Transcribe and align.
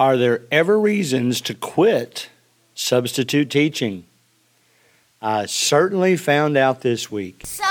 Are 0.00 0.16
there 0.16 0.44
ever 0.50 0.80
reasons 0.80 1.42
to 1.42 1.52
quit 1.52 2.30
substitute 2.74 3.50
teaching? 3.50 4.04
I 5.20 5.44
certainly 5.44 6.16
found 6.16 6.56
out 6.56 6.80
this 6.80 7.10
week. 7.10 7.42
Substitute 7.44 7.69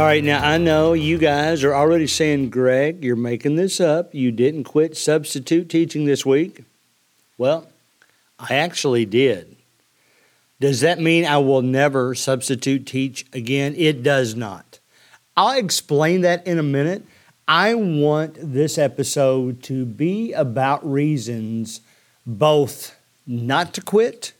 All 0.00 0.06
right, 0.06 0.24
now 0.24 0.42
I 0.42 0.56
know 0.56 0.94
you 0.94 1.18
guys 1.18 1.62
are 1.62 1.74
already 1.74 2.06
saying, 2.06 2.48
Greg, 2.48 3.04
you're 3.04 3.16
making 3.16 3.56
this 3.56 3.80
up. 3.80 4.14
You 4.14 4.32
didn't 4.32 4.64
quit 4.64 4.96
substitute 4.96 5.68
teaching 5.68 6.06
this 6.06 6.24
week. 6.24 6.64
Well, 7.36 7.68
I 8.38 8.54
actually 8.54 9.04
did. 9.04 9.56
Does 10.58 10.80
that 10.80 11.00
mean 11.00 11.26
I 11.26 11.36
will 11.36 11.60
never 11.60 12.14
substitute 12.14 12.86
teach 12.86 13.26
again? 13.34 13.74
It 13.76 14.02
does 14.02 14.34
not. 14.34 14.78
I'll 15.36 15.58
explain 15.58 16.22
that 16.22 16.46
in 16.46 16.58
a 16.58 16.62
minute. 16.62 17.04
I 17.46 17.74
want 17.74 18.38
this 18.40 18.78
episode 18.78 19.62
to 19.64 19.84
be 19.84 20.32
about 20.32 20.82
reasons 20.90 21.82
both 22.24 22.98
not 23.26 23.74
to 23.74 23.82
quit 23.82 24.32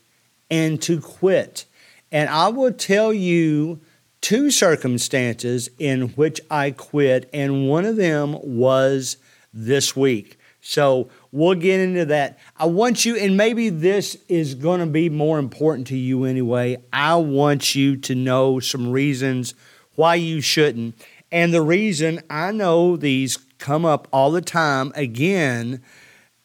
and 0.51 0.81
to 0.81 1.03
quit. 1.03 1.67
And 2.11 2.31
I 2.31 2.49
will 2.49 2.73
tell 2.73 3.13
you 3.13 3.81
two 4.21 4.51
circumstances 4.51 5.71
in 5.79 6.09
which 6.11 6.41
I 6.51 6.71
quit, 6.73 7.29
and 7.33 7.69
one 7.69 7.85
of 7.85 7.97
them 7.97 8.37
was 8.43 9.17
this 9.53 9.97
week. 9.97 10.39
So 10.61 11.09
we'll 11.33 11.55
get 11.55 11.81
into 11.81 12.05
that. 12.07 12.39
I 12.57 12.67
want 12.67 13.05
you, 13.05 13.17
and 13.17 13.37
maybe 13.37 13.71
this 13.71 14.17
is 14.29 14.55
going 14.55 14.81
to 14.81 14.87
be 14.87 15.09
more 15.09 15.39
important 15.39 15.87
to 15.89 15.97
you 15.97 16.25
anyway. 16.25 16.77
I 16.93 17.17
want 17.17 17.75
you 17.75 17.97
to 17.97 18.15
know 18.15 18.61
some 18.61 18.91
reasons 18.91 19.55
why 19.95 20.17
you 20.17 20.41
shouldn't. 20.41 20.95
And 21.33 21.55
the 21.55 21.63
reason 21.63 22.21
I 22.29 22.53
know 22.53 22.97
these 22.97 23.39
come 23.59 23.85
up 23.85 24.09
all 24.13 24.31
the 24.31 24.43
time, 24.43 24.93
again, 24.95 25.83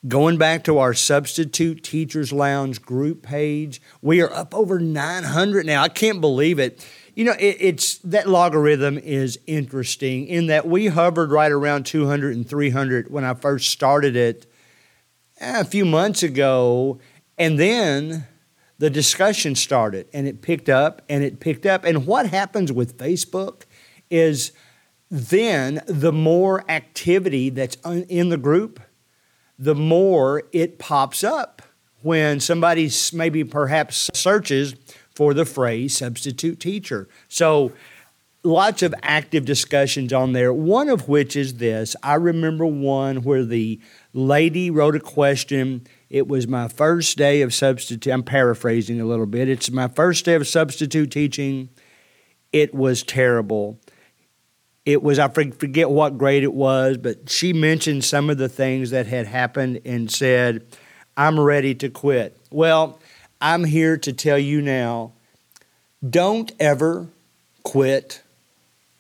going 0.08 0.38
back 0.38 0.64
to 0.66 0.78
our 0.78 0.94
Substitute 0.94 1.84
Teachers 1.84 2.32
Lounge 2.32 2.82
group 2.82 3.22
page, 3.22 3.82
we 4.02 4.22
are 4.22 4.32
up 4.32 4.54
over 4.54 4.80
900 4.80 5.66
now. 5.66 5.84
I 5.84 5.90
can't 5.90 6.22
believe 6.22 6.60
it 6.60 6.88
you 7.16 7.24
know, 7.24 7.36
it, 7.40 7.58
it's 7.60 7.98
that 8.00 8.28
logarithm 8.28 8.98
is 8.98 9.40
interesting 9.48 10.28
in 10.28 10.48
that 10.48 10.68
we 10.68 10.88
hovered 10.88 11.32
right 11.32 11.52
around 11.52 11.86
200 11.86 12.36
and 12.36 12.48
300 12.48 13.10
when 13.10 13.24
I 13.24 13.34
first 13.34 13.72
started 13.72 14.16
it 14.16 14.46
eh, 15.40 15.62
a 15.62 15.64
few 15.64 15.86
months 15.86 16.24
ago. 16.24 17.00
And 17.38 17.58
then 17.58 18.28
the 18.78 18.90
discussion 18.90 19.56
started 19.56 20.10
and 20.14 20.28
it 20.28 20.42
picked 20.42 20.68
up 20.68 21.02
and 21.08 21.24
it 21.24 21.40
picked 21.40 21.66
up. 21.66 21.86
And 21.86 22.06
what 22.06 22.28
happens 22.28 22.72
with 22.72 22.98
Facebook 22.98 23.64
is 24.10 24.52
then 25.10 25.82
the 25.88 26.12
more 26.12 26.70
activity 26.70 27.50
that's 27.50 27.78
in 27.86 28.28
the 28.28 28.38
group, 28.38 28.82
the 29.58 29.76
more 29.76 30.44
it 30.52 30.80
pops 30.80 31.24
up 31.24 31.62
when 32.02 32.42
somebody 32.42 32.92
maybe 33.14 33.46
perhaps 33.46 34.10
searches 34.14 34.76
for 35.16 35.34
the 35.34 35.46
phrase 35.46 35.98
substitute 35.98 36.60
teacher. 36.60 37.08
So, 37.28 37.72
lots 38.44 38.84
of 38.84 38.94
active 39.02 39.44
discussions 39.44 40.14
on 40.14 40.34
there, 40.34 40.54
one 40.54 40.90
of 40.90 41.10
which 41.10 41.36
is 41.36 41.56
this. 41.56 41.96
I 42.04 42.14
remember 42.16 42.66
one 42.66 43.24
where 43.24 43.44
the 43.44 43.82
lady 44.14 44.70
wrote 44.70 44.96
a 44.96 45.00
question. 45.00 45.88
It 46.10 46.28
was 46.28 46.48
my 46.48 46.68
first 46.68 47.18
day 47.18 47.42
of 47.42 47.54
substitute. 47.54 48.12
I'm 48.12 48.24
paraphrasing 48.24 49.02
a 49.02 49.06
little 49.06 49.26
bit. 49.26 49.50
It's 49.50 49.72
my 49.72 49.88
first 49.88 50.26
day 50.26 50.36
of 50.36 50.48
substitute 50.48 51.12
teaching. 51.12 51.70
It 52.54 52.74
was 52.74 53.02
terrible. 53.02 53.80
It 54.86 55.02
was, 55.02 55.18
I 55.18 55.28
forget 55.30 55.90
what 55.90 56.20
grade 56.20 56.44
it 56.44 56.54
was, 56.54 56.98
but 56.98 57.28
she 57.30 57.54
mentioned 57.54 58.04
some 58.04 58.30
of 58.30 58.38
the 58.38 58.48
things 58.48 58.92
that 58.92 59.08
had 59.08 59.26
happened 59.26 59.82
and 59.84 60.12
said, 60.12 60.64
I'm 61.18 61.40
ready 61.40 61.74
to 61.76 61.90
quit. 61.90 62.38
Well, 62.52 63.00
I'm 63.42 63.64
here 63.64 63.98
to 63.98 64.14
tell 64.14 64.40
you 64.40 64.62
now 64.62 65.14
don't 66.08 66.52
ever 66.60 67.08
quit 67.64 68.22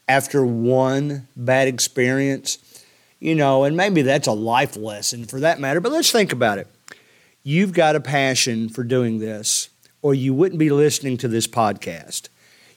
after 0.07 0.46
one 0.46 1.28
bad 1.35 1.68
experience. 1.68 2.59
You 3.19 3.34
know, 3.34 3.63
and 3.63 3.75
maybe 3.78 4.01
that's 4.01 4.28
a 4.28 4.34
life 4.34 4.75
lesson 4.75 5.25
for 5.25 5.40
that 5.40 5.59
matter, 5.59 5.79
but 5.79 5.91
let's 5.91 6.12
think 6.12 6.31
about 6.31 6.57
it. 6.57 6.68
You've 7.44 7.73
got 7.73 7.96
a 7.96 8.01
passion 8.01 8.69
for 8.69 8.84
doing 8.84 9.19
this, 9.19 9.69
or 10.01 10.13
you 10.13 10.34
wouldn't 10.34 10.59
be 10.59 10.69
listening 10.69 11.17
to 11.17 11.28
this 11.28 11.47
podcast. 11.47 12.29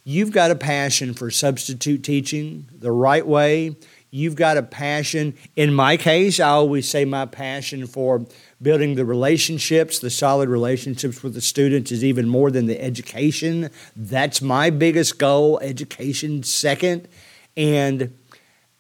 You've 0.04 0.30
got 0.30 0.50
a 0.50 0.54
passion 0.54 1.12
for 1.12 1.30
substitute 1.30 2.02
teaching 2.02 2.66
the 2.72 2.92
right 2.92 3.26
way. 3.26 3.76
You've 4.10 4.36
got 4.36 4.56
a 4.56 4.62
passion. 4.62 5.34
In 5.54 5.74
my 5.74 5.96
case, 5.96 6.40
I 6.40 6.48
always 6.48 6.88
say 6.88 7.04
my 7.04 7.26
passion 7.26 7.86
for 7.86 8.24
building 8.60 8.94
the 8.94 9.04
relationships, 9.04 9.98
the 9.98 10.10
solid 10.10 10.48
relationships 10.48 11.22
with 11.22 11.34
the 11.34 11.40
students 11.40 11.92
is 11.92 12.02
even 12.02 12.28
more 12.28 12.50
than 12.50 12.66
the 12.66 12.80
education. 12.80 13.70
That's 13.94 14.42
my 14.42 14.70
biggest 14.70 15.18
goal, 15.18 15.58
education 15.60 16.42
second. 16.42 17.08
And 17.56 18.16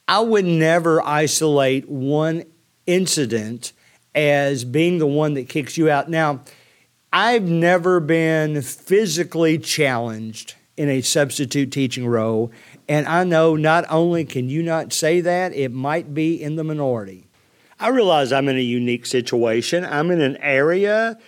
I 0.06 0.20
would 0.20 0.44
never 0.44 1.04
isolate 1.04 1.88
one 1.88 2.44
incident 2.86 3.72
as 4.14 4.64
being 4.64 4.98
the 4.98 5.06
one 5.06 5.34
that 5.34 5.48
kicks 5.48 5.76
you 5.76 5.90
out. 5.90 6.08
Now, 6.08 6.40
I've 7.12 7.48
never 7.48 8.00
been 8.00 8.60
physically 8.62 9.58
challenged 9.58 10.54
in 10.76 10.88
a 10.88 11.00
substitute 11.00 11.70
teaching 11.70 12.06
role. 12.06 12.50
And 12.88 13.06
I 13.06 13.24
know 13.24 13.56
not 13.56 13.84
only 13.90 14.24
can 14.24 14.48
you 14.48 14.62
not 14.62 14.92
say 14.92 15.20
that, 15.20 15.54
it 15.54 15.70
might 15.70 16.14
be 16.14 16.40
in 16.40 16.56
the 16.56 16.64
minority. 16.64 17.27
I 17.80 17.88
realize 17.88 18.32
I'm 18.32 18.48
in 18.48 18.56
a 18.56 18.60
unique 18.60 19.06
situation. 19.06 19.84
I'm 19.84 20.10
in 20.10 20.20
an 20.20 20.36
area. 20.38 21.18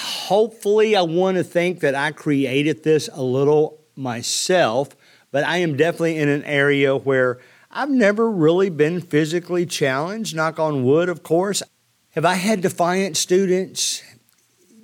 Hopefully, 0.00 0.94
I 0.96 1.02
want 1.02 1.36
to 1.36 1.44
think 1.44 1.80
that 1.80 1.94
I 1.94 2.12
created 2.12 2.84
this 2.84 3.08
a 3.12 3.22
little 3.22 3.80
myself, 3.96 4.96
but 5.30 5.44
I 5.44 5.58
am 5.58 5.76
definitely 5.76 6.18
in 6.18 6.28
an 6.28 6.44
area 6.44 6.96
where 6.96 7.40
I've 7.70 7.90
never 7.90 8.30
really 8.30 8.70
been 8.70 9.00
physically 9.00 9.66
challenged, 9.66 10.36
knock 10.36 10.58
on 10.58 10.84
wood, 10.84 11.08
of 11.08 11.22
course. 11.22 11.62
Have 12.10 12.24
I 12.24 12.34
had 12.34 12.60
defiant 12.60 13.16
students? 13.16 14.02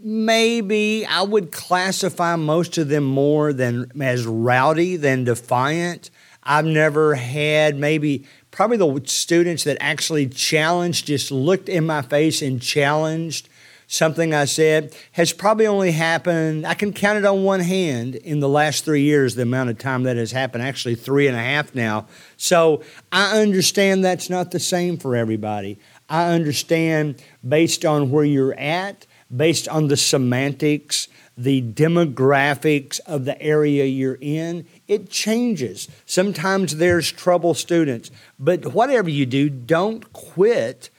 Maybe 0.00 1.04
I 1.04 1.22
would 1.22 1.52
classify 1.52 2.34
most 2.36 2.78
of 2.78 2.88
them 2.88 3.04
more 3.04 3.52
than 3.52 3.90
as 4.00 4.26
rowdy 4.26 4.96
than 4.96 5.24
defiant. 5.24 6.10
I've 6.42 6.64
never 6.64 7.14
had 7.14 7.76
maybe 7.76 8.24
probably 8.50 8.76
the 8.76 9.06
students 9.06 9.64
that 9.64 9.76
actually 9.80 10.26
challenged, 10.28 11.06
just 11.06 11.30
looked 11.30 11.68
in 11.68 11.86
my 11.86 12.02
face 12.02 12.42
and 12.42 12.60
challenged 12.60 13.48
something 13.88 14.34
I 14.34 14.44
said, 14.44 14.94
has 15.12 15.32
probably 15.32 15.66
only 15.66 15.92
happened, 15.92 16.66
I 16.66 16.74
can 16.74 16.92
count 16.92 17.18
it 17.18 17.24
on 17.24 17.42
one 17.42 17.60
hand 17.60 18.14
in 18.16 18.40
the 18.40 18.48
last 18.48 18.84
three 18.84 19.02
years, 19.02 19.34
the 19.34 19.42
amount 19.42 19.70
of 19.70 19.78
time 19.78 20.02
that 20.02 20.16
has 20.16 20.30
happened, 20.30 20.62
actually 20.62 20.94
three 20.94 21.26
and 21.26 21.36
a 21.36 21.40
half 21.40 21.74
now. 21.74 22.06
So 22.36 22.82
I 23.10 23.40
understand 23.40 24.04
that's 24.04 24.28
not 24.28 24.50
the 24.50 24.60
same 24.60 24.98
for 24.98 25.16
everybody. 25.16 25.78
I 26.08 26.32
understand 26.32 27.22
based 27.46 27.84
on 27.84 28.10
where 28.10 28.24
you're 28.24 28.54
at, 28.54 29.06
based 29.34 29.68
on 29.68 29.88
the 29.88 29.96
semantics, 29.96 31.08
the 31.38 31.62
demographics 31.62 32.98
of 33.06 33.24
the 33.24 33.40
area 33.40 33.84
you're 33.84 34.18
in, 34.20 34.66
it 34.88 35.08
changes. 35.08 35.88
Sometimes 36.04 36.76
there's 36.76 37.12
trouble 37.12 37.54
students, 37.54 38.10
but 38.40 38.74
whatever 38.74 39.08
you 39.08 39.24
do, 39.24 39.48
don't 39.48 40.12
quit 40.12 40.90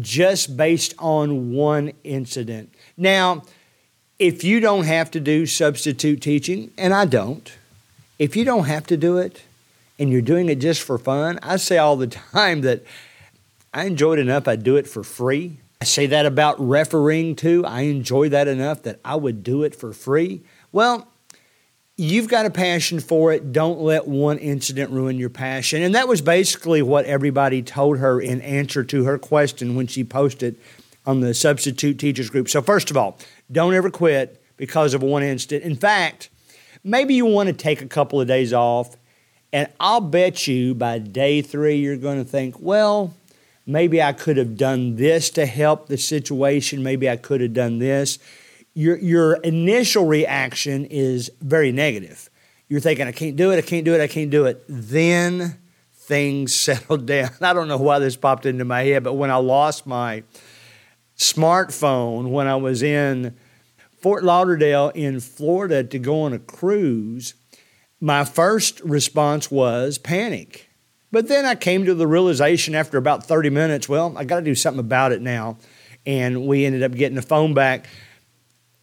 just 0.00 0.56
based 0.56 0.94
on 0.98 1.52
one 1.52 1.92
incident. 2.04 2.72
Now, 2.96 3.42
if 4.18 4.42
you 4.42 4.60
don't 4.60 4.84
have 4.84 5.10
to 5.10 5.20
do 5.20 5.44
substitute 5.44 6.22
teaching, 6.22 6.70
and 6.78 6.94
I 6.94 7.04
don't, 7.04 7.52
if 8.18 8.34
you 8.34 8.46
don't 8.46 8.64
have 8.64 8.86
to 8.86 8.96
do 8.96 9.18
it 9.18 9.42
and 9.98 10.10
you're 10.10 10.22
doing 10.22 10.48
it 10.48 10.56
just 10.56 10.80
for 10.80 10.96
fun, 10.96 11.38
I 11.42 11.56
say 11.56 11.76
all 11.76 11.96
the 11.96 12.06
time 12.32 12.62
that 12.62 12.82
I 13.74 13.84
enjoy 13.84 14.14
it 14.14 14.20
enough, 14.20 14.48
I 14.48 14.56
do 14.56 14.76
it 14.76 14.86
for 14.86 15.04
free. 15.04 15.58
I 15.82 15.84
say 15.84 16.06
that 16.06 16.26
about 16.26 16.60
refereeing 16.60 17.34
too. 17.34 17.64
I 17.66 17.80
enjoy 17.80 18.28
that 18.28 18.46
enough 18.46 18.84
that 18.84 19.00
I 19.04 19.16
would 19.16 19.42
do 19.42 19.64
it 19.64 19.74
for 19.74 19.92
free. 19.92 20.44
Well, 20.70 21.08
you've 21.96 22.28
got 22.28 22.46
a 22.46 22.50
passion 22.50 23.00
for 23.00 23.32
it. 23.32 23.50
Don't 23.50 23.80
let 23.80 24.06
one 24.06 24.38
incident 24.38 24.92
ruin 24.92 25.18
your 25.18 25.28
passion. 25.28 25.82
And 25.82 25.96
that 25.96 26.06
was 26.06 26.22
basically 26.22 26.82
what 26.82 27.04
everybody 27.06 27.62
told 27.62 27.98
her 27.98 28.20
in 28.20 28.40
answer 28.42 28.84
to 28.84 29.02
her 29.02 29.18
question 29.18 29.74
when 29.74 29.88
she 29.88 30.04
posted 30.04 30.56
on 31.04 31.18
the 31.18 31.34
substitute 31.34 31.98
teachers 31.98 32.30
group. 32.30 32.48
So, 32.48 32.62
first 32.62 32.92
of 32.92 32.96
all, 32.96 33.18
don't 33.50 33.74
ever 33.74 33.90
quit 33.90 34.40
because 34.56 34.94
of 34.94 35.02
one 35.02 35.24
incident. 35.24 35.64
In 35.64 35.74
fact, 35.74 36.30
maybe 36.84 37.14
you 37.14 37.26
want 37.26 37.48
to 37.48 37.52
take 37.52 37.82
a 37.82 37.88
couple 37.88 38.20
of 38.20 38.28
days 38.28 38.52
off 38.52 38.96
And 39.52 39.68
I'll 39.80 40.00
bet 40.00 40.46
you 40.46 40.76
by 40.76 41.00
day 41.00 41.42
three, 41.42 41.78
you're 41.78 41.96
going 41.96 42.22
to 42.22 42.30
think, 42.30 42.60
well, 42.60 43.14
maybe 43.66 44.02
I 44.02 44.12
could 44.12 44.36
have 44.36 44.56
done 44.56 44.96
this 44.96 45.30
to 45.30 45.46
help 45.46 45.86
the 45.86 45.98
situation. 45.98 46.82
Maybe 46.82 47.08
I 47.08 47.16
could 47.16 47.40
have 47.40 47.52
done 47.52 47.78
this. 47.78 48.18
Your, 48.74 48.98
your 48.98 49.34
initial 49.36 50.06
reaction 50.06 50.86
is 50.86 51.30
very 51.40 51.72
negative. 51.72 52.30
You're 52.68 52.80
thinking, 52.80 53.06
I 53.06 53.12
can't 53.12 53.36
do 53.36 53.52
it, 53.52 53.58
I 53.58 53.62
can't 53.62 53.84
do 53.84 53.94
it, 53.94 54.00
I 54.00 54.06
can't 54.06 54.30
do 54.30 54.46
it. 54.46 54.64
Then 54.66 55.58
things 55.92 56.54
settled 56.58 57.06
down. 57.06 57.30
I 57.40 57.52
don't 57.52 57.68
know 57.68 57.76
why 57.76 57.98
this 57.98 58.16
popped 58.16 58.46
into 58.46 58.64
my 58.64 58.82
head, 58.82 59.04
but 59.04 59.14
when 59.14 59.30
I 59.30 59.36
lost 59.36 59.86
my 59.86 60.22
smartphone, 61.16 62.30
when 62.30 62.46
I 62.46 62.56
was 62.56 62.82
in 62.82 63.36
Fort 64.00 64.24
Lauderdale 64.24 64.90
in 64.94 65.20
Florida 65.20 65.84
to 65.84 65.98
go 65.98 66.22
on 66.22 66.32
a 66.32 66.38
cruise, 66.38 67.34
my 68.00 68.24
first 68.24 68.80
response 68.80 69.50
was 69.50 69.98
panic. 69.98 70.68
But 71.12 71.28
then 71.28 71.44
I 71.44 71.54
came 71.54 71.84
to 71.84 71.94
the 71.94 72.06
realization 72.06 72.74
after 72.74 72.96
about 72.96 73.24
30 73.24 73.50
minutes, 73.50 73.88
well, 73.88 74.14
I 74.16 74.24
got 74.24 74.36
to 74.36 74.42
do 74.42 74.54
something 74.54 74.80
about 74.80 75.12
it 75.12 75.20
now. 75.20 75.58
And 76.06 76.46
we 76.46 76.64
ended 76.64 76.82
up 76.82 76.92
getting 76.92 77.14
the 77.16 77.22
phone 77.22 77.54
back. 77.54 77.86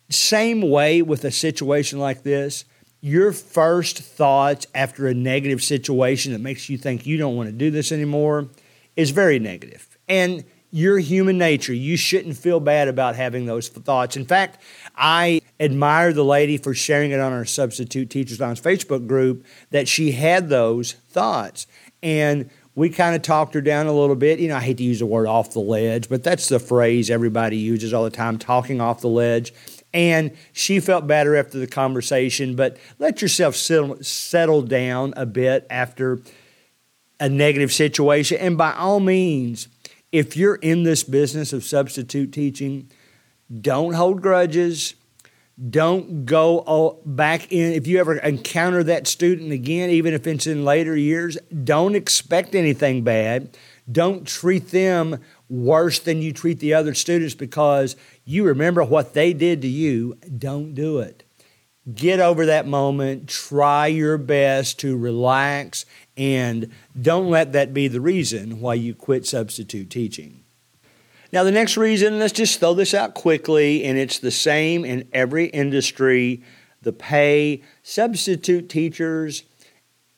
Same 0.09 0.61
way 0.61 1.01
with 1.01 1.25
a 1.25 1.31
situation 1.31 1.99
like 1.99 2.23
this, 2.23 2.65
your 3.01 3.31
first 3.31 3.99
thoughts 3.99 4.67
after 4.73 5.07
a 5.07 5.13
negative 5.13 5.63
situation 5.63 6.33
that 6.33 6.39
makes 6.39 6.69
you 6.69 6.77
think 6.77 7.05
you 7.05 7.17
don't 7.17 7.35
want 7.35 7.47
to 7.49 7.53
do 7.53 7.71
this 7.71 7.91
anymore 7.91 8.49
is 8.95 9.11
very 9.11 9.39
negative. 9.39 9.97
And 10.07 10.43
your 10.71 10.99
human 10.99 11.37
nature. 11.37 11.73
You 11.73 11.97
shouldn't 11.97 12.37
feel 12.37 12.59
bad 12.59 12.87
about 12.87 13.15
having 13.15 13.45
those 13.45 13.69
thoughts. 13.69 14.15
In 14.15 14.25
fact, 14.25 14.61
I 14.95 15.41
admire 15.59 16.13
the 16.13 16.23
lady 16.23 16.57
for 16.57 16.73
sharing 16.73 17.11
it 17.11 17.19
on 17.19 17.33
our 17.33 17.45
Substitute 17.45 18.09
Teachers 18.09 18.39
Lounge 18.39 18.61
Facebook 18.61 19.07
group 19.07 19.45
that 19.71 19.87
she 19.87 20.11
had 20.11 20.49
those 20.49 20.93
thoughts. 20.93 21.65
And 22.01 22.49
we 22.75 22.89
kind 22.89 23.15
of 23.15 23.21
talked 23.21 23.53
her 23.55 23.61
down 23.61 23.87
a 23.87 23.93
little 23.93 24.15
bit. 24.15 24.39
You 24.39 24.47
know, 24.47 24.55
I 24.55 24.61
hate 24.61 24.77
to 24.77 24.83
use 24.83 24.99
the 24.99 25.05
word 25.05 25.27
off 25.27 25.51
the 25.51 25.59
ledge, 25.59 26.07
but 26.07 26.23
that's 26.23 26.47
the 26.47 26.59
phrase 26.59 27.09
everybody 27.09 27.57
uses 27.57 27.93
all 27.93 28.03
the 28.03 28.09
time 28.09 28.37
talking 28.37 28.79
off 28.79 29.01
the 29.01 29.09
ledge. 29.09 29.53
And 29.93 30.37
she 30.53 30.79
felt 30.79 31.07
better 31.07 31.35
after 31.35 31.57
the 31.57 31.67
conversation, 31.67 32.55
but 32.55 32.77
let 32.99 33.21
yourself 33.21 33.55
settle 33.55 34.61
down 34.61 35.13
a 35.17 35.25
bit 35.25 35.65
after 35.69 36.21
a 37.19 37.27
negative 37.27 37.73
situation. 37.73 38.37
And 38.37 38.57
by 38.57 38.73
all 38.73 38.99
means, 38.99 39.67
if 40.11 40.37
you're 40.37 40.55
in 40.55 40.83
this 40.83 41.03
business 41.03 41.51
of 41.53 41.63
substitute 41.63 42.31
teaching, 42.31 42.89
don't 43.59 43.93
hold 43.93 44.21
grudges. 44.21 44.93
Don't 45.67 46.25
go 46.25 47.01
back 47.05 47.51
in. 47.51 47.73
If 47.73 47.85
you 47.85 47.99
ever 47.99 48.17
encounter 48.17 48.81
that 48.83 49.07
student 49.07 49.51
again, 49.51 49.89
even 49.89 50.13
if 50.13 50.25
it's 50.25 50.47
in 50.47 50.63
later 50.63 50.95
years, 50.95 51.37
don't 51.63 51.95
expect 51.95 52.55
anything 52.55 53.03
bad. 53.03 53.57
Don't 53.91 54.25
treat 54.25 54.69
them 54.69 55.19
worse 55.49 55.99
than 55.99 56.21
you 56.21 56.31
treat 56.31 56.59
the 56.59 56.73
other 56.73 56.93
students 56.93 57.33
because 57.35 57.95
you 58.23 58.45
remember 58.45 58.83
what 58.83 59.13
they 59.13 59.33
did 59.33 59.61
to 59.63 59.67
you. 59.67 60.17
Don't 60.37 60.73
do 60.73 60.99
it. 60.99 61.23
Get 61.93 62.19
over 62.19 62.45
that 62.45 62.67
moment. 62.67 63.27
Try 63.27 63.87
your 63.87 64.17
best 64.17 64.79
to 64.79 64.95
relax 64.95 65.85
and 66.15 66.71
don't 67.01 67.29
let 67.29 67.53
that 67.53 67.73
be 67.73 67.87
the 67.87 68.01
reason 68.01 68.61
why 68.61 68.75
you 68.75 68.93
quit 68.93 69.25
substitute 69.25 69.89
teaching. 69.89 70.38
Now, 71.31 71.43
the 71.43 71.51
next 71.51 71.77
reason, 71.77 72.17
let's 72.17 72.33
just 72.33 72.59
throw 72.59 72.73
this 72.73 72.93
out 72.93 73.13
quickly, 73.13 73.83
and 73.85 73.99
it's 73.99 74.17
the 74.17 74.31
same 74.31 74.83
in 74.83 75.07
every 75.13 75.45
industry 75.45 76.41
the 76.81 76.93
pay. 76.93 77.61
Substitute 77.83 78.67
teachers 78.67 79.43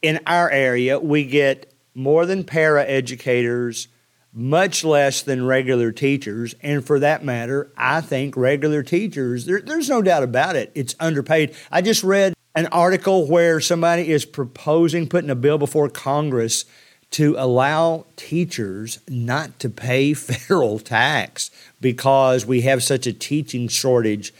in 0.01 0.19
our 0.25 0.49
area, 0.49 0.99
we 0.99 1.25
get 1.25 1.73
more 1.93 2.25
than 2.25 2.45
para 2.45 2.85
educators, 2.85 3.89
much 4.33 4.85
less 4.85 5.21
than 5.21 5.45
regular 5.45 5.91
teachers. 5.91 6.55
And 6.61 6.85
for 6.85 6.99
that 6.99 7.25
matter, 7.25 7.71
I 7.75 7.99
think 7.99 8.37
regular 8.37 8.81
teachers, 8.81 9.45
there, 9.45 9.61
there's 9.61 9.89
no 9.89 10.01
doubt 10.01 10.23
about 10.23 10.55
it, 10.55 10.71
it's 10.75 10.95
underpaid. 10.99 11.53
I 11.71 11.81
just 11.81 12.03
read 12.03 12.33
an 12.55 12.67
article 12.67 13.27
where 13.27 13.59
somebody 13.59 14.09
is 14.09 14.23
proposing 14.23 15.07
putting 15.07 15.29
a 15.29 15.35
bill 15.35 15.57
before 15.57 15.89
Congress 15.89 16.63
to 17.11 17.35
allow 17.37 18.05
teachers 18.15 18.99
not 19.07 19.59
to 19.59 19.69
pay 19.69 20.13
federal 20.15 20.79
tax 20.79 21.51
because 21.79 22.45
we 22.45 22.61
have 22.61 22.83
such 22.83 23.05
a 23.05 23.13
teaching 23.13 23.67
shortage. 23.67 24.33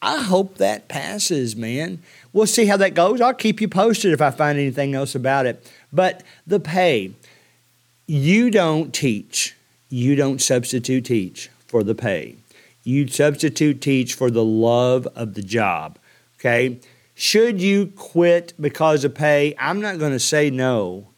I 0.00 0.22
hope 0.22 0.58
that 0.58 0.88
passes, 0.88 1.56
man. 1.56 2.02
We'll 2.32 2.46
see 2.46 2.66
how 2.66 2.76
that 2.76 2.94
goes. 2.94 3.20
I'll 3.20 3.34
keep 3.34 3.60
you 3.60 3.68
posted 3.68 4.12
if 4.12 4.20
I 4.20 4.30
find 4.30 4.58
anything 4.58 4.94
else 4.94 5.14
about 5.14 5.46
it. 5.46 5.66
But 5.92 6.22
the 6.46 6.60
pay, 6.60 7.12
you 8.06 8.50
don't 8.50 8.94
teach, 8.94 9.56
you 9.88 10.14
don't 10.14 10.40
substitute 10.40 11.06
teach 11.06 11.50
for 11.66 11.82
the 11.82 11.94
pay. 11.94 12.36
You 12.84 13.08
substitute 13.08 13.80
teach 13.80 14.14
for 14.14 14.30
the 14.30 14.44
love 14.44 15.06
of 15.14 15.34
the 15.34 15.42
job. 15.42 15.98
Okay? 16.38 16.80
Should 17.14 17.60
you 17.60 17.88
quit 17.96 18.54
because 18.60 19.02
of 19.02 19.14
pay? 19.14 19.54
I'm 19.58 19.80
not 19.80 19.98
going 19.98 20.12
to 20.12 20.20
say 20.20 20.50
no. 20.50 21.08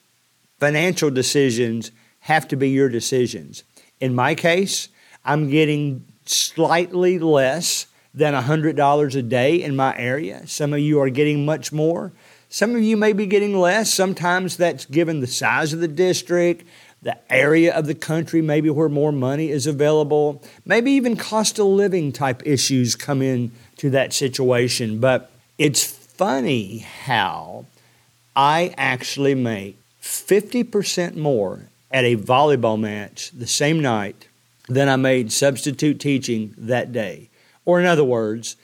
Financial 0.61 1.11
decisions 1.11 1.91
have 2.21 2.47
to 2.49 2.57
be 2.57 2.69
your 2.69 2.91
decisions. 2.91 3.65
In 3.99 4.15
my 4.15 4.35
case, 4.35 4.89
I'm 5.25 5.51
getting 5.51 6.05
slightly 6.27 7.19
less 7.19 7.87
than 8.13 8.35
$100 8.35 9.17
a 9.17 9.23
day 9.23 9.63
in 9.63 9.75
my 9.75 9.97
area. 9.97 10.47
Some 10.47 10.73
of 10.75 10.81
you 10.81 11.01
are 11.01 11.09
getting 11.09 11.45
much 11.45 11.73
more. 11.73 12.13
Some 12.51 12.77
of 12.77 12.83
you 12.83 12.97
may 12.97 13.13
be 13.13 13.27
getting 13.27 13.59
less. 13.59 13.93
Sometimes 13.93 14.57
that's 14.57 14.85
given 14.85 15.21
the 15.21 15.27
size 15.27 15.73
of 15.73 15.81
the 15.81 15.89
district, 15.89 16.67
the 17.01 17.17
area 17.33 17.75
of 17.75 17.87
the 17.87 17.95
country, 17.95 18.43
maybe 18.43 18.69
where 18.69 18.89
more 18.89 19.13
money 19.13 19.49
is 19.49 19.67
available. 19.67 20.43
Maybe 20.67 20.91
even 20.93 21.17
cost 21.17 21.59
of 21.59 21.67
living 21.67 22.13
type 22.13 22.43
issues 22.45 22.97
come 22.97 23.23
in 23.23 23.53
to 23.79 23.89
that 23.91 24.13
situation. 24.13 24.99
But 24.99 25.31
it's 25.57 25.85
funny 25.85 26.79
how 26.79 27.65
I 28.37 28.75
actually 28.77 29.35
make 29.35 29.80
50% 30.01 31.17
more 31.17 31.71
at 31.91 32.05
a 32.05 32.17
volleyball 32.17 32.79
match 32.79 33.31
the 33.33 33.47
same 33.47 33.81
night 33.81 34.29
than 34.69 34.89
I 34.89 34.97
made 34.97 35.33
substitute 35.33 35.99
teaching 35.99 36.55
that 36.57 36.93
day. 36.93 37.31
Or, 37.65 37.81
in 37.81 37.87
other 37.87 38.05
words, 38.05 38.57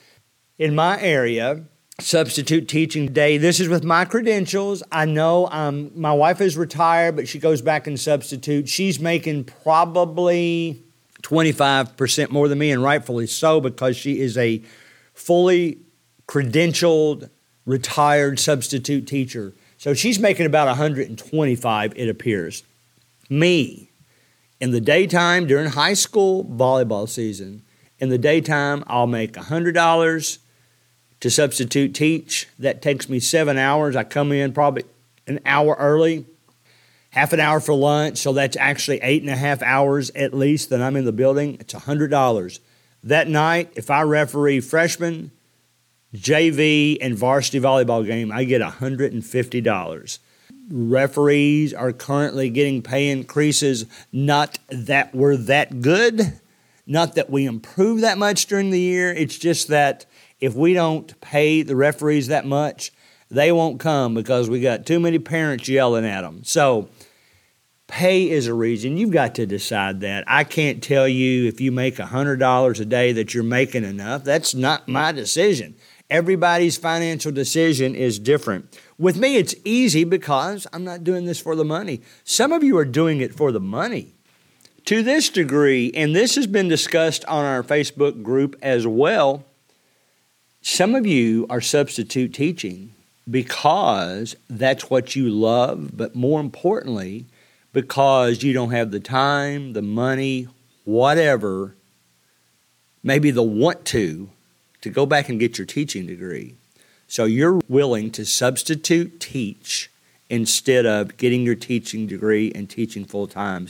in 0.59 0.75
my 0.75 1.01
area, 1.01 1.65
substitute 2.01 2.69
teaching 2.69 3.13
day. 3.13 3.39
This 3.39 3.61
is 3.61 3.69
with 3.69 3.85
my 3.85 4.05
credentials. 4.05 4.83
I 4.93 5.07
know 5.07 5.49
um, 5.49 5.91
my 5.95 6.13
wife 6.13 6.41
is 6.41 6.57
retired, 6.57 7.17
but 7.17 7.29
she 7.29 7.39
goes 7.39 7.63
back 7.63 7.87
and 7.87 7.99
substitute. 7.99 8.69
She's 8.69 9.01
making 9.01 9.45
probably 9.45 10.83
25% 11.23 12.31
more 12.31 12.49
than 12.49 12.59
me, 12.59 12.71
and 12.71 12.83
rightfully 12.83 13.27
so, 13.27 13.61
because 13.61 13.97
she 13.97 14.21
is 14.21 14.37
a 14.37 14.63
fully 15.15 15.79
credentialed, 16.29 17.31
retired 17.65 18.39
substitute 18.39 19.07
teacher. 19.07 19.55
So 19.79 19.95
she's 19.95 20.19
making 20.19 20.47
about 20.47 20.69
125, 20.69 21.93
it 21.97 22.09
appears. 22.09 22.63
Me, 23.29 23.91
in 24.61 24.71
the 24.71 24.81
daytime 24.81 25.47
during 25.47 25.71
high 25.71 25.95
school 25.95 26.45
volleyball 26.45 27.09
season, 27.09 27.63
in 27.99 28.09
the 28.09 28.19
daytime, 28.19 28.85
I'll 28.87 29.07
make 29.07 29.33
$100 29.33 30.39
to 31.21 31.31
substitute 31.31 31.95
teach. 31.95 32.49
That 32.59 32.83
takes 32.83 33.09
me 33.09 33.21
seven 33.21 33.59
hours. 33.59 33.97
I 33.97 34.05
come 34.05 34.33
in 34.33 34.53
probably 34.53 34.85
an 35.27 35.41
hour 35.45 35.75
early, 35.79 36.27
half 37.11 37.33
an 37.33 37.41
hour 37.41 37.61
for 37.61 37.75
lunch. 37.75 38.19
So 38.19 38.33
that's 38.33 38.57
actually 38.57 39.01
eight 39.03 39.23
and 39.23 39.31
a 39.31 39.37
half 39.37 39.63
hours 39.63 40.11
at 40.11 40.35
least 40.35 40.71
that 40.71 40.83
I'm 40.83 40.97
in 40.97 41.05
the 41.05 41.13
building. 41.13 41.57
It's 41.61 41.75
$100. 41.75 42.59
That 43.05 43.29
night, 43.29 43.73
if 43.77 43.91
I 43.91 44.03
referee 44.03 44.61
freshman, 44.61 45.31
JV, 46.17 46.99
and 47.01 47.17
varsity 47.17 47.61
volleyball 47.61 48.05
game, 48.05 48.33
I 48.33 48.45
get 48.45 48.63
$150. 48.63 50.19
Referees 50.69 51.75
are 51.75 51.93
currently 51.93 52.51
getting 52.51 52.83
pay 52.83 53.09
increases, 53.11 53.87
not 54.13 54.59
that 54.69 55.15
we're 55.15 55.37
that 55.37 55.81
good, 55.81 56.41
not 56.87 57.15
that 57.15 57.31
we 57.31 57.47
improve 57.47 58.01
that 58.01 58.19
much 58.19 58.47
during 58.47 58.71
the 58.71 58.81
year. 58.81 59.13
It's 59.13 59.39
just 59.39 59.69
that 59.69 60.07
if 60.41 60.55
we 60.55 60.75
don't 60.75 61.19
pay 61.21 61.63
the 61.63 61.77
referees 61.77 62.29
that 62.29 62.47
much, 62.47 62.93
they 63.31 63.51
won't 63.53 63.81
come 63.81 64.15
because 64.15 64.49
we 64.49 64.61
got 64.61 64.87
too 64.87 65.01
many 65.01 65.19
parents 65.19 65.69
yelling 65.69 66.05
at 66.05 66.23
them. 66.23 66.45
So, 66.45 66.89
pay 67.87 68.29
is 68.29 68.47
a 68.47 68.55
reason. 68.55 68.97
You've 68.97 69.11
got 69.11 69.35
to 69.37 69.47
decide 69.47 70.01
that. 70.01 70.25
I 70.27 70.45
can't 70.45 70.83
tell 70.83 71.09
you 71.09 71.47
if 71.47 71.61
you 71.61 71.73
make 71.73 71.97
$100 71.97 72.81
a 72.81 72.85
day 72.85 73.13
that 73.13 73.35
you're 73.35 73.45
making 73.45 73.85
enough. 73.85 74.25
That's 74.25 74.55
not 74.55 74.89
my 74.89 75.13
decision. 75.13 75.77
Everybody's 76.11 76.77
financial 76.77 77.33
decision 77.33 77.95
is 77.95 78.19
different. 78.19 78.79
With 78.99 79.17
me, 79.17 79.37
it's 79.37 79.55
easy 79.65 80.05
because 80.05 80.67
I'm 80.73 80.85
not 80.85 81.05
doing 81.05 81.25
this 81.25 81.41
for 81.41 81.57
the 81.57 81.65
money. 81.65 82.01
Some 82.25 82.53
of 82.53 82.63
you 82.63 82.79
are 82.79 82.85
doing 82.85 83.21
it 83.21 83.35
for 83.35 83.51
the 83.51 83.61
money. 83.61 84.15
To 84.87 85.03
this 85.03 85.31
degree, 85.31 85.91
and 85.95 86.15
this 86.15 86.37
has 86.37 86.47
been 86.47 86.69
discussed 86.69 87.25
on 87.25 87.45
our 87.45 87.65
Facebook 87.65 88.23
group 88.23 88.55
as 88.63 88.87
well, 88.87 89.45
some 90.63 90.95
of 90.95 91.07
you 91.07 91.47
are 91.51 91.61
substitute 91.61 92.33
teaching 92.33 92.95
because 93.29 94.37
that's 94.49 94.89
what 94.89 95.17
you 95.17 95.29
love, 95.29 95.97
but 95.97 96.15
more 96.15 96.41
importantly, 96.41 97.27
because 97.73 98.45
you 98.45 98.53
don't 98.53 98.71
have 98.71 98.93
the 98.93 99.01
time, 99.01 99.73
the 99.73 99.83
money, 99.83 100.47
whatever, 100.85 101.75
maybe 103.03 103.33
the 103.33 103.43
want 103.43 103.85
to, 103.87 104.31
to 104.81 104.91
go 104.91 105.07
back 105.07 105.29
and 105.29 105.41
get 105.41 105.59
your 105.59 105.67
teaching 105.67 106.07
degree. 106.07 106.55
So 107.09 107.25
you're 107.25 107.61
willing 107.69 108.11
to 108.13 108.25
substitute 108.25 109.21
teach 109.21 109.91
instead 110.29 110.87
of 110.87 111.17
getting 111.17 111.43
your 111.43 111.55
teaching 111.55 112.07
degree 112.07 112.51
and 112.55 112.69
teaching 112.69 113.05
full 113.05 113.27
time. 113.27 113.69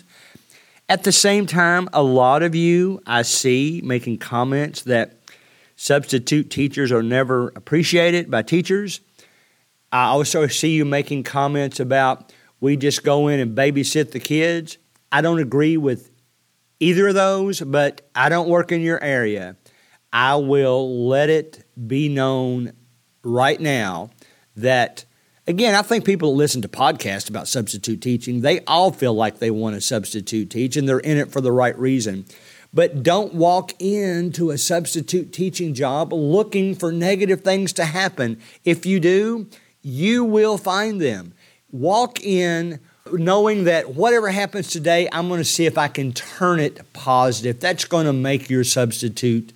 At 0.89 1.05
the 1.05 1.13
same 1.13 1.47
time, 1.47 1.89
a 1.93 2.03
lot 2.03 2.43
of 2.43 2.55
you 2.55 3.03
I 3.07 3.23
see 3.23 3.81
making 3.85 4.19
comments 4.19 4.83
that 4.83 5.17
substitute 5.77 6.51
teachers 6.51 6.93
are 6.93 7.03
never 7.03 7.49
appreciated 7.49 8.31
by 8.31 8.43
teachers. 8.43 9.01
I 9.93 10.05
also 10.05 10.47
see 10.47 10.71
you 10.71 10.85
making 10.85 11.25
comments 11.25 11.81
about 11.81 12.33
we 12.61 12.77
just 12.77 13.05
go 13.05 13.29
in 13.29 13.41
and 13.41 13.57
babysit 13.57 14.13
the 14.13 14.21
kids. 14.21 14.79
I 15.13 15.21
don't 15.21 15.39
agree 15.39 15.77
with 15.77 16.11
either 16.81 17.09
of 17.09 17.15
those, 17.15 17.61
but 17.61 18.09
I 18.15 18.29
don't 18.29 18.49
work 18.49 18.73
in 18.73 18.81
your 18.81 19.03
area. 19.03 19.57
I 20.13 20.37
will 20.37 21.09
let 21.09 21.31
it 21.31 21.65
be 21.87 22.09
known 22.09 22.73
right 23.23 23.61
now 23.61 24.11
that 24.57 25.05
again, 25.47 25.75
I 25.75 25.83
think 25.83 26.05
people 26.05 26.35
listen 26.35 26.63
to 26.63 26.69
podcasts 26.69 27.29
about 27.29 27.49
substitute 27.49 28.01
teaching, 28.01 28.41
they 28.41 28.61
all 28.61 28.91
feel 28.91 29.15
like 29.15 29.39
they 29.39 29.51
want 29.51 29.75
to 29.75 29.81
substitute 29.81 30.51
teach 30.51 30.77
and 30.77 30.89
they're 30.89 30.99
in 30.99 31.19
it 31.19 31.31
for 31.31 31.41
the 31.41 31.53
right 31.53 31.79
reason. 31.79 32.27
But 32.73 33.03
don't 33.03 33.35
walk 33.35 33.73
into 33.81 34.51
a 34.51 34.59
substitute 34.59 35.33
teaching 35.33 35.73
job 35.73 36.13
looking 36.13 36.75
for 36.75 36.93
negative 36.93 37.43
things 37.43 37.73
to 37.75 37.85
happen. 37.85 38.41
If 38.65 38.85
you 38.85 39.01
do, 39.01 39.49
you 39.83 40.25
will 40.25 40.59
find 40.59 41.01
them. 41.01 41.33
Walk 41.71 42.21
in 42.23 42.81
knowing 43.13 43.65
that 43.65 43.95
whatever 43.95 44.31
happens 44.31 44.69
today, 44.69 45.09
I'm 45.13 45.29
going 45.29 45.41
to 45.41 45.45
see 45.45 45.65
if 45.65 45.79
I 45.79 45.89
can 45.89 46.13
turn 46.13 46.61
it 46.61 46.93
positive. 46.93 47.61
That's 47.61 47.85
going 47.85 48.07
to 48.07 48.13
make 48.13 48.51
your 48.51 48.65
substitute 48.65 49.53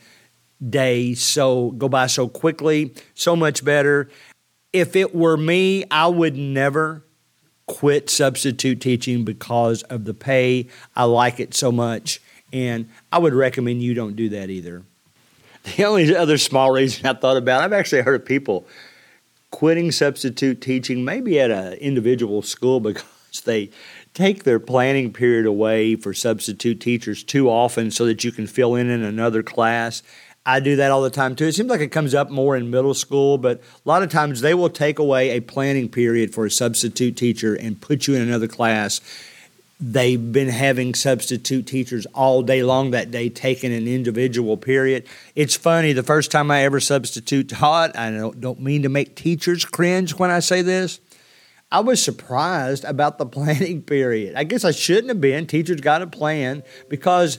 day 0.68 1.14
so 1.14 1.70
go 1.72 1.88
by 1.88 2.06
so 2.06 2.28
quickly, 2.28 2.94
so 3.14 3.34
much 3.34 3.64
better. 3.64 4.08
If 4.72 4.94
it 4.94 5.14
were 5.14 5.36
me, 5.36 5.84
I 5.90 6.06
would 6.06 6.36
never 6.36 7.04
quit 7.66 8.10
substitute 8.10 8.80
teaching 8.80 9.24
because 9.24 9.82
of 9.84 10.04
the 10.04 10.14
pay. 10.14 10.68
I 10.94 11.04
like 11.04 11.40
it 11.40 11.54
so 11.54 11.70
much, 11.70 12.20
and 12.52 12.88
I 13.12 13.18
would 13.18 13.34
recommend 13.34 13.82
you 13.82 13.94
don't 13.94 14.16
do 14.16 14.28
that 14.30 14.50
either. 14.50 14.82
The 15.76 15.84
only 15.84 16.16
other 16.16 16.38
small 16.38 16.70
reason 16.70 17.06
I 17.06 17.12
thought 17.12 17.36
about, 17.36 17.62
I've 17.62 17.72
actually 17.72 18.02
heard 18.02 18.20
of 18.20 18.26
people 18.26 18.66
quitting 19.50 19.92
substitute 19.92 20.60
teaching, 20.60 21.04
maybe 21.04 21.38
at 21.40 21.50
an 21.50 21.74
individual 21.74 22.42
school 22.42 22.80
because 22.80 23.04
they 23.44 23.70
take 24.14 24.44
their 24.44 24.58
planning 24.58 25.12
period 25.12 25.46
away 25.46 25.94
for 25.96 26.12
substitute 26.12 26.80
teachers 26.80 27.22
too 27.22 27.48
often 27.48 27.90
so 27.90 28.04
that 28.06 28.24
you 28.24 28.32
can 28.32 28.46
fill 28.46 28.74
in 28.74 28.90
in 28.90 29.02
another 29.02 29.42
class. 29.42 30.02
I 30.46 30.60
do 30.60 30.76
that 30.76 30.90
all 30.90 31.02
the 31.02 31.10
time 31.10 31.36
too. 31.36 31.46
It 31.46 31.54
seems 31.54 31.68
like 31.68 31.80
it 31.80 31.88
comes 31.92 32.14
up 32.14 32.30
more 32.30 32.56
in 32.56 32.70
middle 32.70 32.94
school, 32.94 33.36
but 33.36 33.60
a 33.60 33.88
lot 33.88 34.02
of 34.02 34.10
times 34.10 34.40
they 34.40 34.54
will 34.54 34.70
take 34.70 34.98
away 34.98 35.30
a 35.30 35.40
planning 35.40 35.88
period 35.88 36.32
for 36.32 36.46
a 36.46 36.50
substitute 36.50 37.16
teacher 37.16 37.54
and 37.54 37.80
put 37.80 38.06
you 38.06 38.14
in 38.14 38.22
another 38.22 38.48
class. 38.48 39.00
They've 39.78 40.32
been 40.32 40.48
having 40.48 40.94
substitute 40.94 41.66
teachers 41.66 42.06
all 42.14 42.42
day 42.42 42.62
long 42.62 42.90
that 42.90 43.10
day 43.10 43.28
taking 43.28 43.72
an 43.72 43.86
individual 43.86 44.56
period. 44.56 45.06
It's 45.34 45.56
funny 45.56 45.92
the 45.92 46.02
first 46.02 46.30
time 46.30 46.50
i 46.50 46.62
ever 46.64 46.80
substitute 46.80 47.48
taught 47.48 47.96
i 47.96 48.10
don't, 48.10 48.60
mean 48.60 48.82
to 48.82 48.88
make 48.88 49.16
teachers 49.16 49.64
cringe 49.64 50.14
when 50.14 50.30
i 50.30 50.40
say 50.40 50.60
this 50.60 51.00
i 51.72 51.80
was 51.80 52.02
surprised 52.02 52.84
about 52.84 53.18
the 53.18 53.26
planning 53.36 53.82
period. 53.82 54.34
I 54.36 54.44
guess 54.44 54.64
i 54.64 54.70
shouldn't 54.70 55.08
have 55.08 55.20
been. 55.20 55.46
Teachers 55.46 55.82
got 55.82 56.00
a 56.00 56.06
plan 56.06 56.62
because 56.88 57.38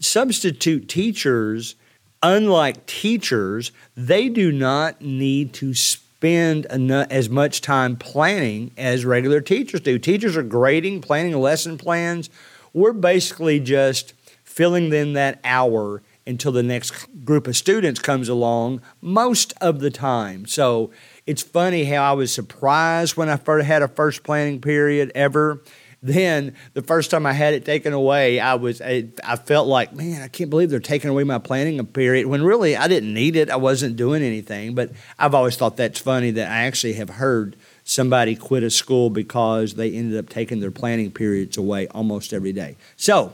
substitute 0.00 0.88
teachers 0.88 1.76
unlike 2.22 2.86
teachers 2.86 3.72
they 3.94 4.28
do 4.28 4.52
not 4.52 5.00
need 5.00 5.52
to 5.54 5.74
spend 5.74 6.66
as 6.66 7.28
much 7.28 7.60
time 7.60 7.96
planning 7.96 8.72
as 8.76 9.04
regular 9.04 9.40
teachers 9.40 9.80
do. 9.80 9.98
Teachers 9.98 10.36
are 10.36 10.42
grading, 10.42 11.00
planning 11.00 11.36
lesson 11.38 11.78
plans. 11.78 12.30
We're 12.72 12.92
basically 12.92 13.60
just 13.60 14.14
filling 14.42 14.92
in 14.92 15.12
that 15.12 15.38
hour 15.44 16.02
until 16.26 16.50
the 16.50 16.62
next 16.62 17.06
group 17.24 17.46
of 17.46 17.56
students 17.56 18.00
comes 18.00 18.28
along 18.28 18.80
most 19.00 19.54
of 19.60 19.78
the 19.78 19.90
time. 19.90 20.46
So 20.46 20.90
it's 21.26 21.42
funny 21.42 21.84
how 21.84 22.10
I 22.10 22.12
was 22.14 22.32
surprised 22.32 23.16
when 23.16 23.28
I 23.28 23.36
first 23.36 23.66
had 23.66 23.82
a 23.82 23.88
first 23.88 24.24
planning 24.24 24.60
period 24.60 25.12
ever 25.14 25.62
then 26.02 26.54
the 26.74 26.82
first 26.82 27.10
time 27.10 27.26
I 27.26 27.32
had 27.32 27.54
it 27.54 27.64
taken 27.64 27.92
away, 27.92 28.38
I 28.38 28.54
was 28.54 28.80
I, 28.80 29.08
I, 29.24 29.36
felt 29.36 29.66
like, 29.66 29.94
man, 29.94 30.22
I 30.22 30.28
can't 30.28 30.50
believe 30.50 30.70
they're 30.70 30.80
taking 30.80 31.10
away 31.10 31.24
my 31.24 31.38
planning 31.38 31.84
period. 31.86 32.26
When 32.26 32.44
really 32.44 32.76
I 32.76 32.86
didn't 32.86 33.12
need 33.12 33.36
it. 33.36 33.50
I 33.50 33.56
wasn't 33.56 33.96
doing 33.96 34.22
anything. 34.22 34.74
But 34.74 34.92
I've 35.18 35.34
always 35.34 35.56
thought 35.56 35.76
that's 35.76 35.98
funny 35.98 36.30
that 36.32 36.50
I 36.50 36.64
actually 36.64 36.94
have 36.94 37.10
heard 37.10 37.56
somebody 37.84 38.36
quit 38.36 38.62
a 38.62 38.70
school 38.70 39.10
because 39.10 39.74
they 39.74 39.92
ended 39.92 40.18
up 40.18 40.28
taking 40.28 40.60
their 40.60 40.70
planning 40.70 41.10
periods 41.10 41.56
away 41.56 41.88
almost 41.88 42.32
every 42.32 42.52
day. 42.52 42.76
So 42.96 43.32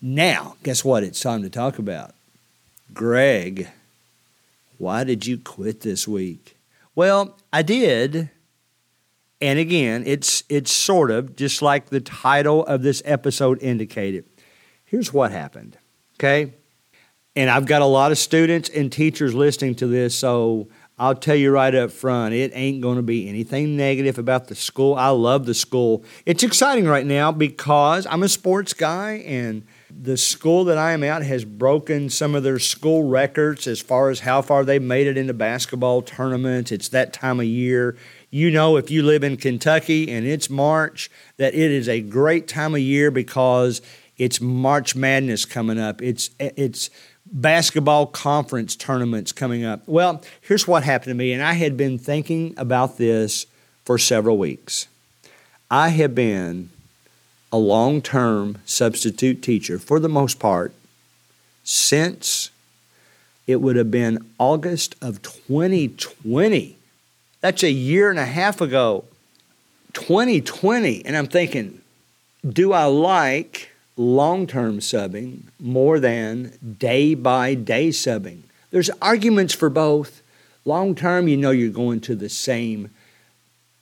now, 0.00 0.56
guess 0.62 0.84
what? 0.84 1.04
It's 1.04 1.20
time 1.20 1.42
to 1.42 1.50
talk 1.50 1.78
about 1.78 2.14
Greg. 2.92 3.68
Why 4.78 5.04
did 5.04 5.26
you 5.26 5.38
quit 5.38 5.80
this 5.80 6.06
week? 6.08 6.56
Well, 6.94 7.36
I 7.52 7.62
did 7.62 8.30
and 9.42 9.58
again, 9.58 10.04
it's 10.06 10.44
it's 10.48 10.72
sort 10.72 11.10
of 11.10 11.34
just 11.34 11.60
like 11.60 11.90
the 11.90 12.00
title 12.00 12.64
of 12.64 12.82
this 12.82 13.02
episode 13.04 13.60
indicated. 13.60 14.24
Here's 14.84 15.12
what 15.12 15.32
happened. 15.32 15.76
Okay? 16.14 16.54
And 17.34 17.50
I've 17.50 17.66
got 17.66 17.82
a 17.82 17.86
lot 17.86 18.12
of 18.12 18.18
students 18.18 18.68
and 18.68 18.92
teachers 18.92 19.34
listening 19.34 19.74
to 19.76 19.86
this, 19.86 20.14
so 20.14 20.68
I'll 20.96 21.16
tell 21.16 21.34
you 21.34 21.50
right 21.50 21.74
up 21.74 21.90
front, 21.90 22.34
it 22.34 22.52
ain't 22.54 22.82
going 22.82 22.96
to 22.96 23.02
be 23.02 23.28
anything 23.28 23.76
negative 23.76 24.18
about 24.18 24.46
the 24.46 24.54
school. 24.54 24.94
I 24.94 25.08
love 25.08 25.46
the 25.46 25.54
school. 25.54 26.04
It's 26.24 26.44
exciting 26.44 26.86
right 26.86 27.06
now 27.06 27.32
because 27.32 28.06
I'm 28.06 28.22
a 28.22 28.28
sports 28.28 28.74
guy 28.74 29.14
and 29.26 29.66
the 30.00 30.16
school 30.16 30.64
that 30.64 30.78
I 30.78 30.92
am 30.92 31.04
at 31.04 31.22
has 31.22 31.44
broken 31.44 32.10
some 32.10 32.34
of 32.34 32.42
their 32.42 32.58
school 32.58 33.04
records 33.04 33.66
as 33.66 33.80
far 33.80 34.10
as 34.10 34.20
how 34.20 34.42
far 34.42 34.64
they've 34.64 34.82
made 34.82 35.06
it 35.06 35.16
into 35.16 35.34
basketball 35.34 36.02
tournaments. 36.02 36.72
It's 36.72 36.88
that 36.88 37.12
time 37.12 37.40
of 37.40 37.46
year 37.46 37.96
you 38.32 38.50
know 38.50 38.78
if 38.78 38.90
you 38.90 39.02
live 39.02 39.22
in 39.22 39.36
Kentucky 39.36 40.10
and 40.10 40.26
it's 40.26 40.48
March 40.48 41.10
that 41.36 41.54
it 41.54 41.70
is 41.70 41.88
a 41.88 42.00
great 42.00 42.48
time 42.48 42.74
of 42.74 42.80
year 42.80 43.10
because 43.10 43.82
it's 44.16 44.40
March 44.40 44.96
Madness 44.96 45.44
coming 45.44 45.78
up. 45.78 46.00
It's 46.02 46.30
it's 46.40 46.88
basketball 47.26 48.06
conference 48.06 48.74
tournaments 48.74 49.32
coming 49.32 49.64
up. 49.64 49.86
Well, 49.86 50.22
here's 50.40 50.66
what 50.66 50.82
happened 50.82 51.10
to 51.10 51.14
me 51.14 51.32
and 51.32 51.42
I 51.42 51.52
had 51.52 51.76
been 51.76 51.98
thinking 51.98 52.54
about 52.56 52.96
this 52.96 53.46
for 53.84 53.98
several 53.98 54.38
weeks. 54.38 54.88
I 55.70 55.90
have 55.90 56.14
been 56.14 56.70
a 57.52 57.58
long-term 57.58 58.58
substitute 58.64 59.42
teacher 59.42 59.78
for 59.78 60.00
the 60.00 60.08
most 60.08 60.38
part 60.38 60.72
since 61.62 62.50
it 63.46 63.56
would 63.60 63.76
have 63.76 63.90
been 63.90 64.24
August 64.38 64.96
of 65.00 65.22
2020 65.22 66.78
that's 67.42 67.64
a 67.64 67.70
year 67.72 68.08
and 68.08 68.20
a 68.20 68.24
half 68.24 68.60
ago, 68.60 69.04
2020. 69.94 71.04
And 71.04 71.16
I'm 71.16 71.26
thinking, 71.26 71.82
do 72.48 72.72
I 72.72 72.84
like 72.84 73.70
long 73.96 74.46
term 74.46 74.78
subbing 74.78 75.42
more 75.58 75.98
than 75.98 76.56
day 76.78 77.14
by 77.14 77.54
day 77.54 77.88
subbing? 77.88 78.42
There's 78.70 78.90
arguments 79.02 79.52
for 79.52 79.68
both. 79.68 80.22
Long 80.64 80.94
term, 80.94 81.26
you 81.26 81.36
know 81.36 81.50
you're 81.50 81.70
going 81.70 82.00
to 82.02 82.14
the 82.14 82.28
same 82.28 82.90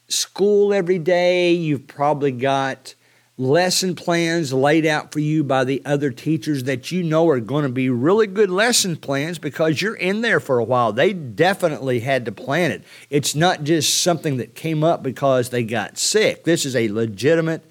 school 0.08 0.72
every 0.72 0.98
day. 0.98 1.52
You've 1.52 1.86
probably 1.86 2.32
got 2.32 2.94
lesson 3.40 3.94
plans 3.94 4.52
laid 4.52 4.84
out 4.84 5.12
for 5.12 5.18
you 5.18 5.42
by 5.42 5.64
the 5.64 5.80
other 5.86 6.10
teachers 6.10 6.64
that 6.64 6.92
you 6.92 7.02
know 7.02 7.26
are 7.30 7.40
going 7.40 7.62
to 7.62 7.70
be 7.70 7.88
really 7.88 8.26
good 8.26 8.50
lesson 8.50 8.96
plans 8.96 9.38
because 9.38 9.80
you're 9.80 9.94
in 9.94 10.20
there 10.20 10.40
for 10.40 10.58
a 10.58 10.64
while. 10.64 10.92
They 10.92 11.14
definitely 11.14 12.00
had 12.00 12.26
to 12.26 12.32
plan 12.32 12.70
it. 12.70 12.84
It's 13.08 13.34
not 13.34 13.64
just 13.64 14.02
something 14.02 14.36
that 14.36 14.54
came 14.54 14.84
up 14.84 15.02
because 15.02 15.48
they 15.48 15.64
got 15.64 15.96
sick. 15.96 16.44
This 16.44 16.66
is 16.66 16.76
a 16.76 16.90
legitimate 16.90 17.64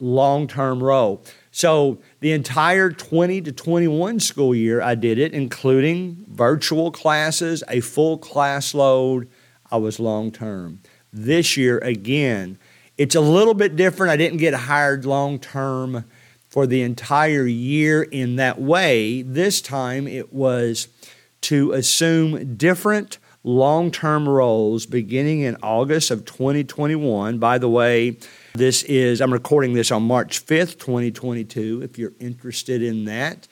long 0.00 0.48
term 0.48 0.82
role. 0.82 1.22
So, 1.50 2.00
the 2.20 2.32
entire 2.32 2.90
20 2.90 3.42
to 3.42 3.52
21 3.52 4.20
school 4.20 4.54
year, 4.54 4.80
I 4.80 4.94
did 4.94 5.18
it, 5.18 5.34
including 5.34 6.24
virtual 6.26 6.90
classes, 6.90 7.62
a 7.68 7.80
full 7.80 8.16
class 8.16 8.72
load. 8.72 9.28
I 9.70 9.76
was 9.76 10.00
long 10.00 10.32
term. 10.32 10.80
This 11.12 11.58
year, 11.58 11.76
again, 11.80 12.58
it's 12.98 13.14
a 13.14 13.20
little 13.20 13.54
bit 13.54 13.76
different. 13.76 14.10
I 14.12 14.16
didn't 14.16 14.38
get 14.38 14.54
hired 14.54 15.04
long 15.04 15.38
term 15.38 16.04
for 16.48 16.66
the 16.66 16.82
entire 16.82 17.46
year 17.46 18.02
in 18.02 18.36
that 18.36 18.60
way. 18.60 19.22
This 19.22 19.60
time 19.62 20.06
it 20.06 20.32
was 20.32 20.88
to 21.42 21.72
assume 21.72 22.56
different 22.56 23.18
long 23.44 23.90
term 23.90 24.28
roles 24.28 24.86
beginning 24.86 25.40
in 25.40 25.56
August 25.62 26.10
of 26.10 26.24
2021. 26.24 27.38
By 27.38 27.58
the 27.58 27.68
way, 27.68 28.18
this 28.54 28.82
is, 28.84 29.20
I'm 29.20 29.32
recording 29.32 29.72
this 29.72 29.90
on 29.90 30.02
March 30.02 30.44
5th, 30.44 30.78
2022, 30.78 31.82
if 31.82 31.98
you're 31.98 32.12
interested 32.20 32.82
in 32.82 33.06
that. 33.06 33.48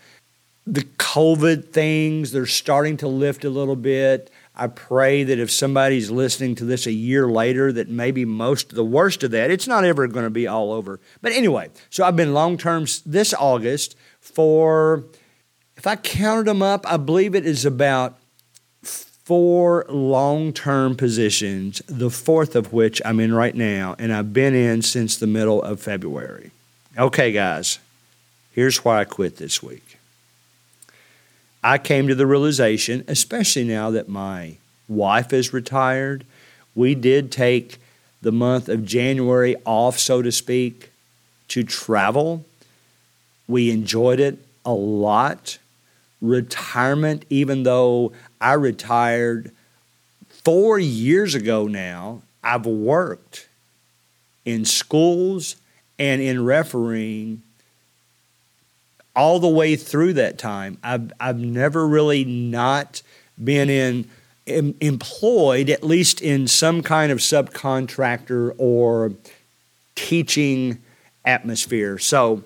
The 0.66 0.82
COVID 0.82 1.70
things, 1.72 2.32
they're 2.32 2.46
starting 2.46 2.98
to 2.98 3.08
lift 3.08 3.44
a 3.44 3.50
little 3.50 3.76
bit. 3.76 4.30
I 4.60 4.66
pray 4.66 5.24
that 5.24 5.38
if 5.38 5.50
somebody's 5.50 6.10
listening 6.10 6.54
to 6.56 6.66
this 6.66 6.86
a 6.86 6.92
year 6.92 7.26
later, 7.26 7.72
that 7.72 7.88
maybe 7.88 8.26
most 8.26 8.74
the 8.74 8.84
worst 8.84 9.22
of 9.22 9.30
that, 9.30 9.50
it's 9.50 9.66
not 9.66 9.86
ever 9.86 10.06
going 10.06 10.26
to 10.26 10.30
be 10.30 10.46
all 10.46 10.70
over. 10.70 11.00
But 11.22 11.32
anyway, 11.32 11.70
so 11.88 12.04
I've 12.04 12.14
been 12.14 12.34
long 12.34 12.58
term 12.58 12.84
this 13.06 13.32
August 13.32 13.96
for, 14.20 15.04
if 15.78 15.86
I 15.86 15.96
counted 15.96 16.44
them 16.44 16.60
up, 16.60 16.84
I 16.86 16.98
believe 16.98 17.34
it 17.34 17.46
is 17.46 17.64
about 17.64 18.18
four 18.82 19.86
long 19.88 20.52
term 20.52 20.94
positions, 20.94 21.80
the 21.86 22.10
fourth 22.10 22.54
of 22.54 22.70
which 22.70 23.00
I'm 23.02 23.18
in 23.18 23.32
right 23.32 23.54
now, 23.54 23.96
and 23.98 24.12
I've 24.12 24.34
been 24.34 24.54
in 24.54 24.82
since 24.82 25.16
the 25.16 25.26
middle 25.26 25.62
of 25.62 25.80
February. 25.80 26.50
Okay, 26.98 27.32
guys, 27.32 27.78
here's 28.52 28.84
why 28.84 29.00
I 29.00 29.04
quit 29.04 29.38
this 29.38 29.62
week. 29.62 29.89
I 31.62 31.78
came 31.78 32.08
to 32.08 32.14
the 32.14 32.26
realization, 32.26 33.04
especially 33.06 33.64
now 33.64 33.90
that 33.90 34.08
my 34.08 34.56
wife 34.88 35.32
is 35.32 35.52
retired, 35.52 36.24
we 36.74 36.94
did 36.94 37.30
take 37.30 37.78
the 38.22 38.32
month 38.32 38.68
of 38.68 38.84
January 38.84 39.56
off, 39.64 39.98
so 39.98 40.22
to 40.22 40.32
speak, 40.32 40.90
to 41.48 41.62
travel. 41.62 42.44
We 43.48 43.70
enjoyed 43.70 44.20
it 44.20 44.38
a 44.64 44.72
lot. 44.72 45.58
Retirement, 46.20 47.24
even 47.30 47.62
though 47.62 48.12
I 48.40 48.54
retired 48.54 49.50
four 50.28 50.78
years 50.78 51.34
ago 51.34 51.66
now, 51.66 52.22
I've 52.42 52.66
worked 52.66 53.48
in 54.44 54.64
schools 54.64 55.56
and 55.98 56.20
in 56.22 56.44
refereeing 56.44 57.42
all 59.14 59.40
the 59.40 59.48
way 59.48 59.76
through 59.76 60.14
that 60.14 60.38
time. 60.38 60.78
I've, 60.82 61.12
I've 61.18 61.38
never 61.38 61.86
really 61.86 62.24
not 62.24 63.02
been 63.42 63.70
in 63.70 64.08
em, 64.46 64.74
employed, 64.80 65.70
at 65.70 65.82
least 65.82 66.20
in 66.20 66.46
some 66.46 66.82
kind 66.82 67.10
of 67.10 67.18
subcontractor 67.18 68.54
or 68.58 69.12
teaching 69.94 70.78
atmosphere. 71.24 71.98
So 71.98 72.42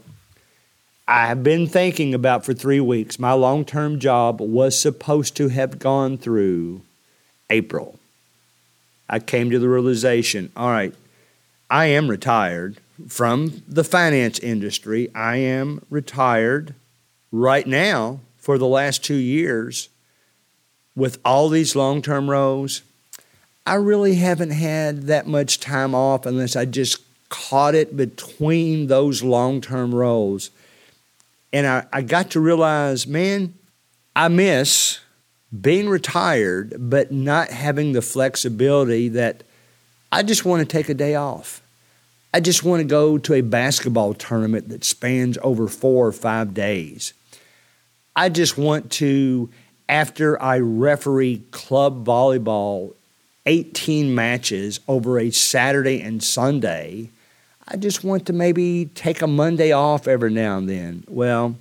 I 1.06 1.26
have 1.26 1.42
been 1.42 1.66
thinking 1.66 2.14
about 2.14 2.44
for 2.44 2.54
three 2.54 2.80
weeks. 2.80 3.18
My 3.18 3.32
long 3.32 3.64
term 3.64 3.98
job 3.98 4.40
was 4.40 4.78
supposed 4.78 5.36
to 5.36 5.48
have 5.48 5.78
gone 5.78 6.16
through 6.16 6.82
April. 7.50 7.98
I 9.08 9.18
came 9.18 9.50
to 9.50 9.58
the 9.58 9.68
realization 9.68 10.50
all 10.56 10.70
right, 10.70 10.94
I 11.70 11.86
am 11.86 12.08
retired 12.08 12.78
from 13.08 13.62
the 13.68 13.84
finance 13.84 14.38
industry. 14.38 15.12
I 15.14 15.36
am 15.36 15.84
retired 15.90 16.74
right 17.32 17.66
now 17.66 18.20
for 18.36 18.58
the 18.58 18.66
last 18.66 19.02
two 19.02 19.14
years 19.14 19.88
with 20.94 21.18
all 21.24 21.48
these 21.48 21.74
long 21.74 22.02
term 22.02 22.30
roles. 22.30 22.82
I 23.66 23.74
really 23.74 24.16
haven't 24.16 24.50
had 24.50 25.04
that 25.04 25.26
much 25.26 25.58
time 25.60 25.94
off 25.94 26.26
unless 26.26 26.54
I 26.54 26.66
just 26.66 26.98
caught 27.30 27.74
it 27.74 27.96
between 27.96 28.86
those 28.86 29.22
long 29.22 29.60
term 29.60 29.94
roles. 29.94 30.50
And 31.52 31.66
I, 31.66 31.86
I 31.92 32.02
got 32.02 32.30
to 32.32 32.40
realize, 32.40 33.06
man, 33.06 33.54
I 34.14 34.28
miss 34.28 35.00
being 35.60 35.88
retired, 35.88 36.74
but 36.78 37.12
not 37.12 37.48
having 37.48 37.92
the 37.92 38.02
flexibility 38.02 39.08
that 39.10 39.42
I 40.10 40.22
just 40.22 40.44
want 40.44 40.60
to 40.60 40.66
take 40.66 40.88
a 40.88 40.94
day 40.94 41.14
off. 41.14 41.62
I 42.34 42.40
just 42.40 42.64
want 42.64 42.80
to 42.80 42.84
go 42.84 43.16
to 43.16 43.34
a 43.34 43.42
basketball 43.42 44.12
tournament 44.12 44.68
that 44.70 44.82
spans 44.82 45.38
over 45.40 45.68
four 45.68 46.08
or 46.08 46.12
five 46.12 46.52
days. 46.52 47.14
I 48.16 48.28
just 48.28 48.58
want 48.58 48.90
to, 48.92 49.48
after 49.88 50.42
I 50.42 50.58
referee 50.58 51.44
club 51.52 52.04
volleyball 52.04 52.94
18 53.46 54.16
matches 54.16 54.80
over 54.88 55.20
a 55.20 55.30
Saturday 55.30 56.00
and 56.02 56.24
Sunday, 56.24 57.10
I 57.68 57.76
just 57.76 58.02
want 58.02 58.26
to 58.26 58.32
maybe 58.32 58.86
take 58.96 59.22
a 59.22 59.28
Monday 59.28 59.70
off 59.70 60.08
every 60.08 60.32
now 60.32 60.58
and 60.58 60.68
then. 60.68 61.04
Well, 61.06 61.54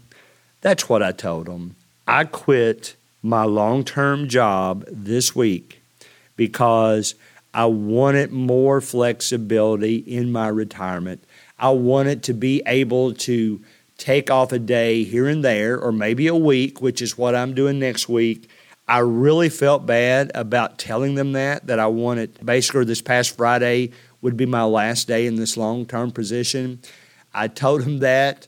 that's 0.61 0.89
what 0.89 1.03
I 1.03 1.11
told 1.11 1.45
them. 1.45 1.75
I 2.07 2.23
quit 2.23 2.95
my 3.21 3.43
long 3.43 3.83
term 3.83 4.27
job 4.27 4.85
this 4.87 5.35
week 5.35 5.83
because 6.35 7.13
I 7.53 7.65
wanted 7.65 8.31
more 8.31 8.81
flexibility 8.81 9.97
in 9.97 10.31
my 10.31 10.47
retirement. 10.47 11.23
I 11.59 11.69
wanted 11.69 12.23
to 12.23 12.33
be 12.33 12.63
able 12.65 13.13
to 13.13 13.61
take 13.97 14.31
off 14.31 14.51
a 14.51 14.59
day 14.59 15.03
here 15.03 15.27
and 15.27 15.43
there, 15.43 15.79
or 15.79 15.91
maybe 15.91 16.27
a 16.27 16.35
week, 16.35 16.81
which 16.81 17.01
is 17.01 17.17
what 17.17 17.35
I'm 17.35 17.53
doing 17.53 17.79
next 17.79 18.09
week. 18.09 18.49
I 18.87 18.99
really 18.99 19.49
felt 19.49 19.85
bad 19.85 20.31
about 20.35 20.77
telling 20.77 21.15
them 21.15 21.33
that, 21.33 21.67
that 21.67 21.79
I 21.79 21.87
wanted 21.87 22.43
basically 22.45 22.85
this 22.85 23.01
past 23.01 23.37
Friday 23.37 23.91
would 24.21 24.35
be 24.35 24.45
my 24.45 24.63
last 24.63 25.07
day 25.07 25.25
in 25.25 25.35
this 25.35 25.55
long 25.55 25.85
term 25.85 26.11
position. 26.11 26.81
I 27.33 27.47
told 27.47 27.81
them 27.81 27.99
that 27.99 28.47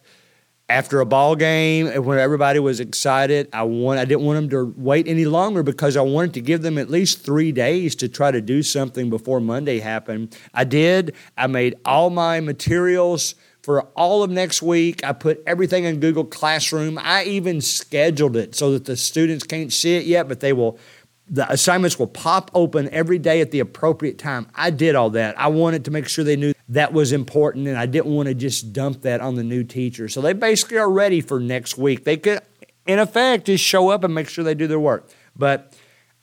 after 0.68 1.00
a 1.00 1.06
ball 1.06 1.36
game 1.36 1.88
when 2.04 2.18
everybody 2.18 2.58
was 2.58 2.80
excited 2.80 3.48
i 3.54 3.62
want 3.62 4.00
i 4.00 4.06
didn't 4.06 4.24
want 4.24 4.36
them 4.36 4.50
to 4.50 4.74
wait 4.78 5.08
any 5.08 5.26
longer 5.26 5.62
because 5.62 5.96
i 5.96 6.02
wanted 6.02 6.34
to 6.34 6.42
give 6.42 6.64
them 6.64 6.78
at 6.78 6.90
least 6.90 7.24
three 7.24 7.52
days 7.52 7.96
to 7.96 8.10
try 8.10 8.32
to 8.32 8.42
do 8.42 8.64
something 8.64 9.10
before 9.10 9.40
monday 9.40 9.80
happened 9.80 10.36
i 10.54 10.64
did 10.64 11.14
i 11.38 11.46
made 11.46 11.76
all 11.86 12.10
my 12.10 12.40
materials 12.40 13.36
for 13.62 13.84
all 13.96 14.24
of 14.24 14.32
next 14.32 14.64
week 14.64 15.04
i 15.04 15.14
put 15.14 15.42
everything 15.46 15.84
in 15.84 16.00
google 16.00 16.26
classroom 16.26 16.98
i 17.00 17.24
even 17.26 17.62
scheduled 17.62 18.36
it 18.36 18.56
so 18.56 18.72
that 18.72 18.86
the 18.86 18.98
students 18.98 19.46
can't 19.46 19.72
see 19.72 19.96
it 19.96 20.06
yet 20.06 20.28
but 20.28 20.40
they 20.40 20.52
will 20.52 20.80
the 21.28 21.52
assignments 21.52 21.98
will 21.98 22.08
pop 22.08 22.52
open 22.54 22.90
every 22.90 23.18
day 23.18 23.42
at 23.42 23.52
the 23.52 23.60
appropriate 23.60 24.20
time. 24.20 24.48
I 24.54 24.70
did 24.70 24.96
all 24.96 25.10
that. 25.12 25.40
I 25.40 25.48
wanted 25.48 25.86
to 25.86 25.92
make 25.92 26.08
sure 26.08 26.24
they 26.24 26.36
knew 26.36 26.54
that 26.70 26.94
was 26.94 27.12
important 27.12 27.68
and 27.68 27.78
I 27.78 27.86
didn't 27.86 28.14
want 28.14 28.28
to 28.28 28.34
just 28.34 28.74
dump 28.74 29.02
that 29.04 29.22
on 29.22 29.36
the 29.36 29.44
new 29.44 29.64
teacher. 29.64 30.10
So 30.10 30.22
they 30.22 30.34
basically 30.34 30.78
are 30.78 30.90
ready 30.90 31.22
for 31.22 31.40
next 31.40 31.78
week. 31.78 32.04
They 32.04 32.18
could, 32.18 32.42
in 32.86 33.00
effect, 33.00 33.46
just 33.46 33.64
show 33.64 33.90
up 33.90 34.04
and 34.04 34.14
make 34.14 34.30
sure 34.30 34.44
they 34.44 34.56
do 34.56 34.68
their 34.68 34.80
work. 34.80 35.08
But 35.36 35.74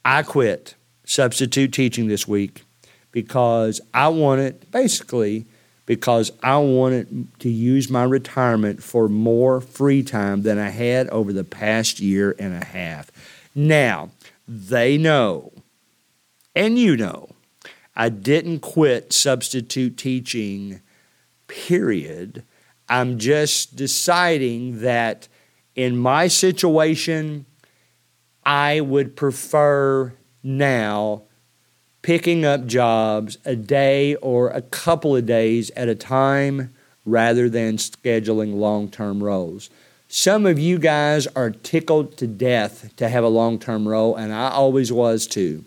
I 0.04 0.22
quit 0.22 0.74
substitute 1.04 1.72
teaching 1.72 2.08
this 2.08 2.26
week 2.26 2.64
because 3.12 3.80
I 3.92 4.08
wanted, 4.08 4.70
basically, 4.70 5.46
because 5.86 6.32
I 6.42 6.56
wanted 6.58 7.28
to 7.40 7.50
use 7.50 7.90
my 7.90 8.04
retirement 8.04 8.82
for 8.82 9.08
more 9.08 9.60
free 9.60 10.02
time 10.02 10.42
than 10.42 10.58
I 10.58 10.70
had 10.70 11.08
over 11.10 11.32
the 11.32 11.44
past 11.44 12.00
year 12.00 12.34
and 12.38 12.54
a 12.54 12.64
half. 12.64 13.10
Now, 13.54 14.10
they 14.48 14.96
know, 14.96 15.52
and 16.54 16.78
you 16.78 16.96
know, 16.96 17.28
I 17.94 18.08
didn't 18.08 18.60
quit 18.60 19.12
substitute 19.12 19.96
teaching, 19.98 20.80
period. 21.46 22.42
I'm 22.88 23.18
just 23.18 23.76
deciding 23.76 24.80
that 24.80 25.28
in 25.74 25.96
my 25.96 26.28
situation, 26.28 27.46
I 28.44 28.80
would 28.80 29.16
prefer 29.16 30.14
now 30.42 31.22
picking 32.02 32.44
up 32.44 32.66
jobs 32.66 33.38
a 33.44 33.54
day 33.54 34.16
or 34.16 34.48
a 34.50 34.62
couple 34.62 35.14
of 35.14 35.26
days 35.26 35.70
at 35.76 35.88
a 35.88 35.94
time 35.94 36.74
rather 37.04 37.48
than 37.48 37.76
scheduling 37.76 38.56
long 38.56 38.88
term 38.88 39.22
roles. 39.22 39.70
Some 40.08 40.44
of 40.44 40.58
you 40.58 40.78
guys 40.78 41.26
are 41.28 41.50
tickled 41.50 42.16
to 42.18 42.26
death 42.26 42.94
to 42.96 43.08
have 43.08 43.24
a 43.24 43.28
long 43.28 43.58
term 43.58 43.88
role, 43.88 44.14
and 44.14 44.32
I 44.32 44.50
always 44.50 44.92
was 44.92 45.26
too. 45.26 45.64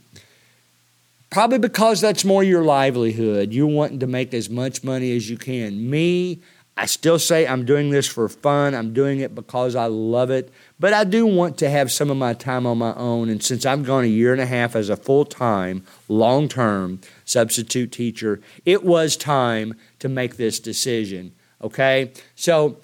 Probably 1.29 1.59
because 1.59 2.01
that's 2.01 2.23
more 2.23 2.43
your 2.43 2.63
livelihood. 2.63 3.51
You're 3.51 3.67
wanting 3.67 3.99
to 3.99 4.07
make 4.07 4.33
as 4.33 4.49
much 4.49 4.83
money 4.83 5.15
as 5.15 5.29
you 5.29 5.37
can. 5.37 5.89
Me, 5.89 6.41
I 6.77 6.85
still 6.87 7.19
say 7.19 7.47
I'm 7.47 7.65
doing 7.65 7.89
this 7.89 8.07
for 8.07 8.27
fun. 8.27 8.75
I'm 8.75 8.93
doing 8.93 9.19
it 9.19 9.33
because 9.33 9.75
I 9.75 9.85
love 9.85 10.29
it. 10.29 10.51
But 10.79 10.93
I 10.93 11.05
do 11.05 11.25
want 11.25 11.57
to 11.59 11.69
have 11.69 11.91
some 11.91 12.09
of 12.09 12.17
my 12.17 12.33
time 12.33 12.65
on 12.65 12.77
my 12.77 12.93
own. 12.95 13.29
And 13.29 13.41
since 13.41 13.65
I've 13.65 13.85
gone 13.85 14.03
a 14.03 14.07
year 14.07 14.33
and 14.33 14.41
a 14.41 14.45
half 14.45 14.75
as 14.75 14.89
a 14.89 14.97
full 14.97 15.25
time, 15.25 15.85
long 16.09 16.49
term 16.49 16.99
substitute 17.23 17.91
teacher, 17.91 18.41
it 18.65 18.83
was 18.83 19.15
time 19.15 19.73
to 19.99 20.09
make 20.09 20.35
this 20.35 20.59
decision. 20.59 21.33
Okay? 21.61 22.11
So 22.35 22.77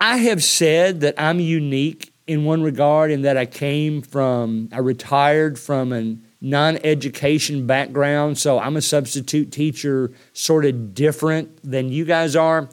I 0.00 0.18
have 0.18 0.42
said 0.42 1.00
that 1.00 1.14
I'm 1.18 1.38
unique 1.38 2.14
in 2.26 2.44
one 2.44 2.62
regard 2.62 3.10
in 3.10 3.22
that 3.22 3.36
I 3.36 3.44
came 3.44 4.00
from, 4.00 4.70
I 4.72 4.78
retired 4.78 5.58
from 5.58 5.92
a 5.92 6.16
non 6.44 6.76
education 6.84 7.66
background, 7.66 8.36
so 8.38 8.60
I'm 8.60 8.76
a 8.76 8.82
substitute 8.82 9.50
teacher, 9.50 10.12
sort 10.34 10.66
of 10.66 10.94
different 10.94 11.58
than 11.68 11.88
you 11.90 12.04
guys 12.04 12.36
are. 12.36 12.68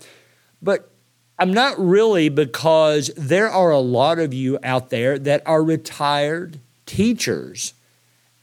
But 0.62 0.92
I'm 1.40 1.54
not 1.54 1.80
really 1.80 2.30
because 2.30 3.10
there 3.16 3.50
are 3.50 3.72
a 3.72 3.80
lot 3.80 4.20
of 4.20 4.34
you 4.34 4.60
out 4.62 4.90
there 4.92 5.18
that 5.18 5.42
are 5.48 5.64
retired 5.64 6.60
teachers. 6.86 7.74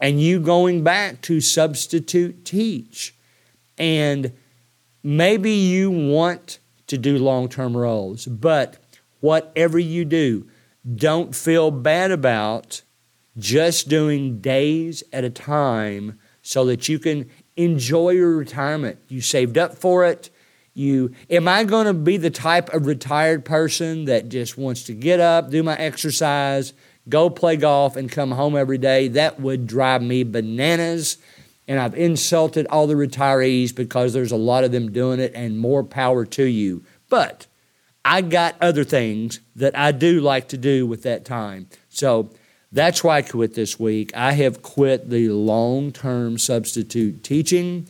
and 0.00 0.20
you 0.20 0.38
going 0.38 0.84
back 0.84 1.20
to 1.22 1.40
substitute 1.40 2.44
teach. 2.44 3.16
And 3.76 4.32
maybe 5.02 5.50
you 5.50 5.90
want 5.90 6.60
to 6.86 6.96
do 6.96 7.18
long 7.18 7.48
term 7.48 7.76
roles, 7.76 8.26
but 8.26 8.76
whatever 9.20 9.78
you 9.78 10.04
do, 10.04 10.46
don't 10.94 11.34
feel 11.34 11.70
bad 11.70 12.12
about 12.12 12.82
just 13.38 13.88
doing 13.88 14.40
days 14.40 15.02
at 15.12 15.24
a 15.24 15.30
time 15.30 16.18
so 16.42 16.64
that 16.66 16.88
you 16.88 16.98
can 16.98 17.28
enjoy 17.56 18.10
your 18.10 18.36
retirement. 18.36 18.98
You 19.08 19.20
saved 19.20 19.58
up 19.58 19.74
for 19.74 20.04
it. 20.04 20.30
You 20.74 21.12
am 21.28 21.48
I 21.48 21.64
going 21.64 21.86
to 21.86 21.94
be 21.94 22.16
the 22.16 22.30
type 22.30 22.72
of 22.72 22.86
retired 22.86 23.44
person 23.44 24.04
that 24.04 24.28
just 24.28 24.56
wants 24.56 24.84
to 24.84 24.94
get 24.94 25.18
up, 25.18 25.50
do 25.50 25.62
my 25.62 25.76
exercise, 25.76 26.72
go 27.08 27.28
play 27.30 27.56
golf 27.56 27.96
and 27.96 28.10
come 28.10 28.30
home 28.30 28.56
every 28.56 28.78
day? 28.78 29.08
That 29.08 29.40
would 29.40 29.66
drive 29.66 30.02
me 30.02 30.22
bananas. 30.22 31.18
And 31.66 31.78
I've 31.78 31.94
insulted 31.94 32.66
all 32.68 32.86
the 32.86 32.94
retirees 32.94 33.74
because 33.74 34.12
there's 34.14 34.32
a 34.32 34.36
lot 34.36 34.64
of 34.64 34.72
them 34.72 34.90
doing 34.90 35.20
it 35.20 35.32
and 35.34 35.58
more 35.58 35.84
power 35.84 36.24
to 36.24 36.44
you. 36.44 36.82
But 37.10 37.46
I 38.04 38.22
got 38.22 38.56
other 38.60 38.84
things 38.84 39.40
that 39.56 39.76
I 39.76 39.92
do 39.92 40.20
like 40.20 40.48
to 40.48 40.56
do 40.56 40.86
with 40.86 41.02
that 41.02 41.26
time. 41.26 41.68
So 41.88 42.30
that's 42.70 43.02
why 43.02 43.18
I 43.18 43.22
quit 43.22 43.54
this 43.54 43.78
week. 43.78 44.14
I 44.14 44.32
have 44.32 44.62
quit 44.62 45.08
the 45.08 45.30
long 45.30 45.92
term 45.92 46.38
substitute 46.38 47.24
teaching. 47.24 47.88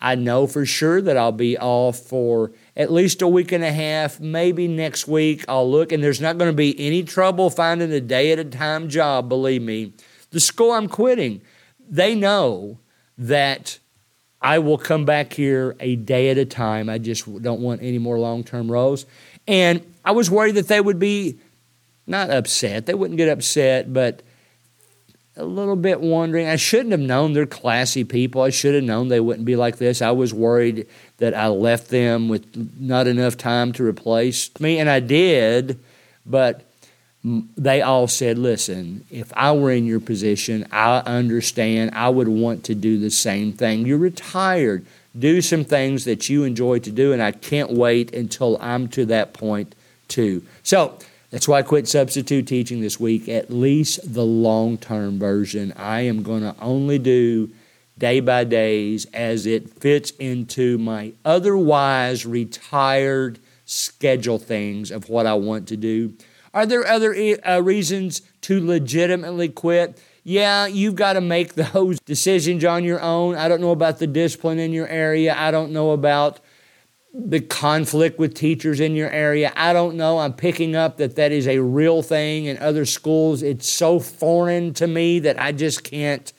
I 0.00 0.14
know 0.14 0.46
for 0.46 0.66
sure 0.66 1.00
that 1.00 1.16
I'll 1.16 1.32
be 1.32 1.56
off 1.56 1.98
for 1.98 2.52
at 2.76 2.92
least 2.92 3.22
a 3.22 3.28
week 3.28 3.50
and 3.50 3.64
a 3.64 3.72
half, 3.72 4.20
maybe 4.20 4.68
next 4.68 5.08
week. 5.08 5.44
I'll 5.48 5.70
look, 5.70 5.90
and 5.90 6.02
there's 6.02 6.20
not 6.20 6.36
going 6.36 6.50
to 6.50 6.56
be 6.56 6.78
any 6.78 7.02
trouble 7.02 7.48
finding 7.48 7.90
a 7.92 8.00
day 8.00 8.30
at 8.32 8.38
a 8.38 8.44
time 8.44 8.88
job, 8.88 9.28
believe 9.28 9.62
me. 9.62 9.94
The 10.30 10.40
school 10.40 10.72
I'm 10.72 10.88
quitting, 10.88 11.40
they 11.88 12.14
know 12.14 12.78
that 13.16 13.78
I 14.42 14.58
will 14.58 14.76
come 14.76 15.06
back 15.06 15.32
here 15.32 15.76
a 15.80 15.96
day 15.96 16.28
at 16.28 16.36
a 16.36 16.44
time. 16.44 16.90
I 16.90 16.98
just 16.98 17.42
don't 17.42 17.60
want 17.60 17.82
any 17.82 17.98
more 17.98 18.18
long 18.18 18.44
term 18.44 18.70
roles. 18.70 19.06
And 19.48 19.82
I 20.04 20.12
was 20.12 20.30
worried 20.30 20.56
that 20.56 20.68
they 20.68 20.80
would 20.80 20.98
be 20.98 21.38
not 22.06 22.30
upset, 22.30 22.86
they 22.86 22.94
wouldn't 22.94 23.18
get 23.18 23.28
upset, 23.28 23.92
but 23.92 24.22
a 25.36 25.44
little 25.44 25.76
bit 25.76 26.00
wondering. 26.00 26.46
I 26.46 26.56
shouldn't 26.56 26.92
have 26.92 27.00
known 27.00 27.34
they're 27.34 27.46
classy 27.46 28.04
people. 28.04 28.40
I 28.40 28.50
should 28.50 28.74
have 28.74 28.84
known 28.84 29.08
they 29.08 29.20
wouldn't 29.20 29.44
be 29.44 29.56
like 29.56 29.76
this. 29.76 30.00
I 30.00 30.12
was 30.12 30.32
worried 30.32 30.86
that 31.18 31.34
I 31.34 31.48
left 31.48 31.88
them 31.88 32.28
with 32.28 32.46
not 32.80 33.06
enough 33.06 33.36
time 33.36 33.72
to 33.74 33.84
replace 33.84 34.48
me, 34.60 34.78
and 34.78 34.88
I 34.88 35.00
did, 35.00 35.78
but 36.24 36.62
they 37.22 37.82
all 37.82 38.06
said, 38.06 38.38
listen, 38.38 39.04
if 39.10 39.32
I 39.34 39.52
were 39.52 39.72
in 39.72 39.84
your 39.84 40.00
position, 40.00 40.66
I 40.70 40.98
understand. 40.98 41.90
I 41.92 42.08
would 42.08 42.28
want 42.28 42.64
to 42.64 42.74
do 42.74 42.98
the 42.98 43.10
same 43.10 43.52
thing. 43.52 43.84
You're 43.84 43.98
retired. 43.98 44.86
Do 45.18 45.40
some 45.42 45.64
things 45.64 46.04
that 46.04 46.28
you 46.28 46.44
enjoy 46.44 46.78
to 46.80 46.90
do, 46.90 47.12
and 47.12 47.20
I 47.20 47.32
can't 47.32 47.72
wait 47.72 48.14
until 48.14 48.58
I'm 48.60 48.86
to 48.88 49.04
that 49.06 49.32
point, 49.32 49.74
too. 50.08 50.44
So 50.62 50.98
that's 51.36 51.46
why 51.46 51.58
I 51.58 51.62
quit 51.62 51.86
substitute 51.86 52.46
teaching 52.46 52.80
this 52.80 52.98
week, 52.98 53.28
at 53.28 53.50
least 53.50 54.14
the 54.14 54.24
long 54.24 54.78
term 54.78 55.18
version. 55.18 55.70
I 55.76 56.00
am 56.00 56.22
going 56.22 56.40
to 56.40 56.56
only 56.62 56.98
do 56.98 57.50
day 57.98 58.20
by 58.20 58.44
days 58.44 59.04
as 59.12 59.44
it 59.44 59.68
fits 59.68 60.12
into 60.12 60.78
my 60.78 61.12
otherwise 61.26 62.24
retired 62.24 63.38
schedule 63.66 64.38
things 64.38 64.90
of 64.90 65.10
what 65.10 65.26
I 65.26 65.34
want 65.34 65.68
to 65.68 65.76
do. 65.76 66.14
Are 66.54 66.64
there 66.64 66.86
other 66.86 67.14
uh, 67.46 67.60
reasons 67.60 68.22
to 68.40 68.66
legitimately 68.66 69.50
quit? 69.50 70.00
Yeah, 70.24 70.64
you've 70.64 70.96
got 70.96 71.12
to 71.12 71.20
make 71.20 71.52
those 71.74 72.00
decisions 72.00 72.64
on 72.64 72.82
your 72.82 73.02
own. 73.02 73.34
I 73.34 73.48
don't 73.48 73.60
know 73.60 73.72
about 73.72 73.98
the 73.98 74.06
discipline 74.06 74.58
in 74.58 74.72
your 74.72 74.88
area. 74.88 75.34
I 75.36 75.50
don't 75.50 75.72
know 75.72 75.90
about 75.90 76.40
the 77.18 77.40
conflict 77.40 78.18
with 78.18 78.34
teachers 78.34 78.78
in 78.80 78.94
your 78.94 79.10
area. 79.10 79.52
I 79.56 79.72
don't 79.72 79.96
know. 79.96 80.18
I'm 80.18 80.34
picking 80.34 80.76
up 80.76 80.98
that 80.98 81.16
that 81.16 81.32
is 81.32 81.48
a 81.48 81.60
real 81.60 82.02
thing 82.02 82.44
in 82.44 82.58
other 82.58 82.84
schools. 82.84 83.42
It's 83.42 83.68
so 83.68 83.98
foreign 83.98 84.74
to 84.74 84.86
me 84.86 85.18
that 85.20 85.40
I 85.40 85.52
just 85.52 85.82
can't 85.82 86.32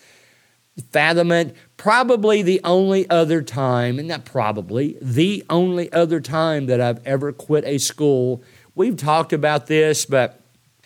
fathom 0.92 1.32
it. 1.32 1.56
Probably 1.78 2.44
the 2.44 2.62
only 2.64 3.10
other 3.10 3.42
time, 3.42 3.98
and 3.98 4.08
not 4.08 4.26
probably, 4.26 4.98
the 5.02 5.44
only 5.50 5.92
other 5.92 6.20
time 6.20 6.68
that 6.68 6.80
I've 6.80 7.06
ever 7.06 7.32
quit 7.32 7.64
a 7.66 7.80
school 7.80 8.44
We've 8.78 8.96
talked 8.96 9.34
about 9.34 9.66
this, 9.66 10.06
but 10.06 10.40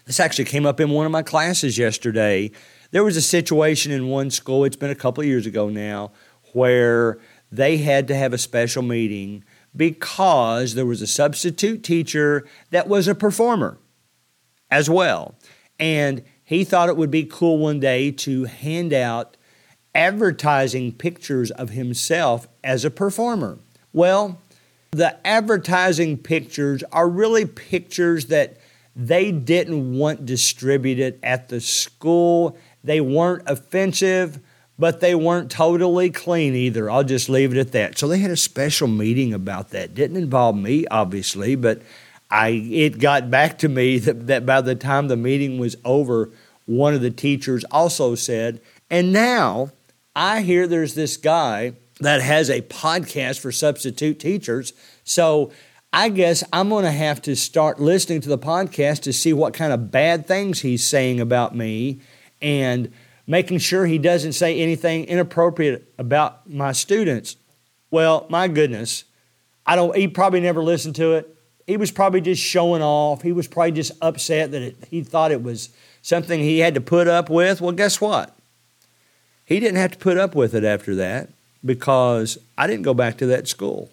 this 0.05 0.21
actually 0.21 0.45
came 0.45 0.65
up 0.65 0.79
in 0.79 0.91
one 0.91 1.05
of 1.05 1.11
my 1.11 1.23
classes 1.23 1.77
yesterday. 1.77 2.51
There 2.91 3.03
was 3.03 3.17
a 3.17 3.21
situation 3.21 3.91
in 3.91 4.07
one 4.07 4.31
school, 4.31 4.63
it's 4.63 4.77
been 4.77 4.91
a 4.91 4.95
couple 4.95 5.19
of 5.19 5.27
years 5.27 5.45
ago 5.45 5.67
now, 5.67 6.13
where 6.53 7.19
they 7.51 7.79
had 7.79 8.07
to 8.07 8.15
have 8.15 8.31
a 8.31 8.37
special 8.37 8.81
meeting 8.81 9.43
because 9.75 10.75
there 10.75 10.85
was 10.85 11.01
a 11.01 11.07
substitute 11.07 11.83
teacher 11.83 12.45
that 12.71 12.87
was 12.87 13.07
a 13.07 13.15
performer 13.15 13.77
as 14.69 14.89
well. 14.89 15.35
And 15.79 16.23
he 16.43 16.63
thought 16.63 16.89
it 16.89 16.97
would 16.97 17.11
be 17.11 17.23
cool 17.23 17.57
one 17.57 17.79
day 17.79 18.11
to 18.11 18.45
hand 18.45 18.93
out 18.93 19.37
advertising 19.93 20.93
pictures 20.93 21.51
of 21.51 21.69
himself 21.71 22.47
as 22.63 22.85
a 22.85 22.91
performer. 22.91 23.59
Well, 23.93 24.39
the 24.91 25.25
advertising 25.25 26.17
pictures 26.17 26.83
are 26.91 27.07
really 27.07 27.45
pictures 27.45 28.25
that 28.27 28.57
they 28.95 29.31
didn't 29.31 29.97
want 29.97 30.25
distributed 30.25 31.19
at 31.23 31.49
the 31.49 31.61
school. 31.61 32.57
They 32.83 32.99
weren't 32.99 33.43
offensive, 33.47 34.39
but 34.81 34.99
they 34.99 35.13
weren't 35.13 35.51
totally 35.51 36.09
clean 36.09 36.55
either. 36.55 36.89
I'll 36.89 37.03
just 37.03 37.29
leave 37.29 37.55
it 37.55 37.59
at 37.59 37.71
that. 37.73 37.99
So 37.99 38.07
they 38.07 38.17
had 38.17 38.31
a 38.31 38.35
special 38.35 38.87
meeting 38.87 39.31
about 39.31 39.69
that. 39.69 39.93
Didn't 39.93 40.17
involve 40.17 40.55
me, 40.55 40.87
obviously, 40.89 41.53
but 41.55 41.83
I 42.31 42.47
it 42.47 42.97
got 42.97 43.29
back 43.29 43.59
to 43.59 43.69
me 43.69 43.99
that, 43.99 44.25
that 44.25 44.43
by 44.43 44.59
the 44.59 44.73
time 44.73 45.07
the 45.07 45.15
meeting 45.15 45.59
was 45.59 45.75
over, 45.85 46.31
one 46.65 46.95
of 46.95 47.01
the 47.01 47.11
teachers 47.11 47.63
also 47.65 48.15
said, 48.15 48.59
and 48.89 49.13
now 49.13 49.69
I 50.15 50.41
hear 50.41 50.65
there's 50.65 50.95
this 50.95 51.15
guy 51.15 51.73
that 51.99 52.23
has 52.23 52.49
a 52.49 52.63
podcast 52.63 53.39
for 53.39 53.51
substitute 53.51 54.19
teachers. 54.19 54.73
So 55.03 55.51
I 55.93 56.09
guess 56.09 56.43
I'm 56.51 56.69
going 56.69 56.85
to 56.85 56.91
have 56.91 57.21
to 57.23 57.35
start 57.35 57.79
listening 57.79 58.21
to 58.21 58.29
the 58.29 58.39
podcast 58.39 59.01
to 59.03 59.13
see 59.13 59.31
what 59.31 59.53
kind 59.53 59.73
of 59.73 59.91
bad 59.91 60.25
things 60.25 60.61
he's 60.61 60.83
saying 60.83 61.19
about 61.19 61.55
me 61.55 62.01
and 62.41 62.91
making 63.27 63.59
sure 63.59 63.85
he 63.85 63.97
doesn't 63.97 64.33
say 64.33 64.59
anything 64.59 65.05
inappropriate 65.05 65.93
about 65.97 66.49
my 66.49 66.71
students. 66.71 67.35
Well, 67.89 68.25
my 68.29 68.47
goodness, 68.47 69.03
I 69.65 69.75
don't 69.75 69.95
he 69.95 70.07
probably 70.07 70.39
never 70.39 70.63
listened 70.63 70.95
to 70.95 71.13
it. 71.13 71.35
He 71.67 71.77
was 71.77 71.91
probably 71.91 72.21
just 72.21 72.41
showing 72.41 72.81
off. 72.81 73.21
He 73.21 73.31
was 73.31 73.47
probably 73.47 73.71
just 73.71 73.91
upset 74.01 74.51
that 74.51 74.61
it, 74.61 74.75
he 74.89 75.03
thought 75.03 75.31
it 75.31 75.43
was 75.43 75.69
something 76.01 76.39
he 76.39 76.59
had 76.59 76.73
to 76.73 76.81
put 76.81 77.07
up 77.07 77.29
with. 77.29 77.61
Well, 77.61 77.71
guess 77.71 78.01
what? 78.01 78.35
He 79.45 79.59
didn't 79.59 79.77
have 79.77 79.91
to 79.91 79.97
put 79.97 80.17
up 80.17 80.33
with 80.35 80.53
it 80.53 80.63
after 80.63 80.95
that 80.95 81.29
because 81.63 82.37
I 82.57 82.67
didn't 82.67 82.83
go 82.83 82.93
back 82.93 83.17
to 83.17 83.25
that 83.27 83.47
school. 83.47 83.91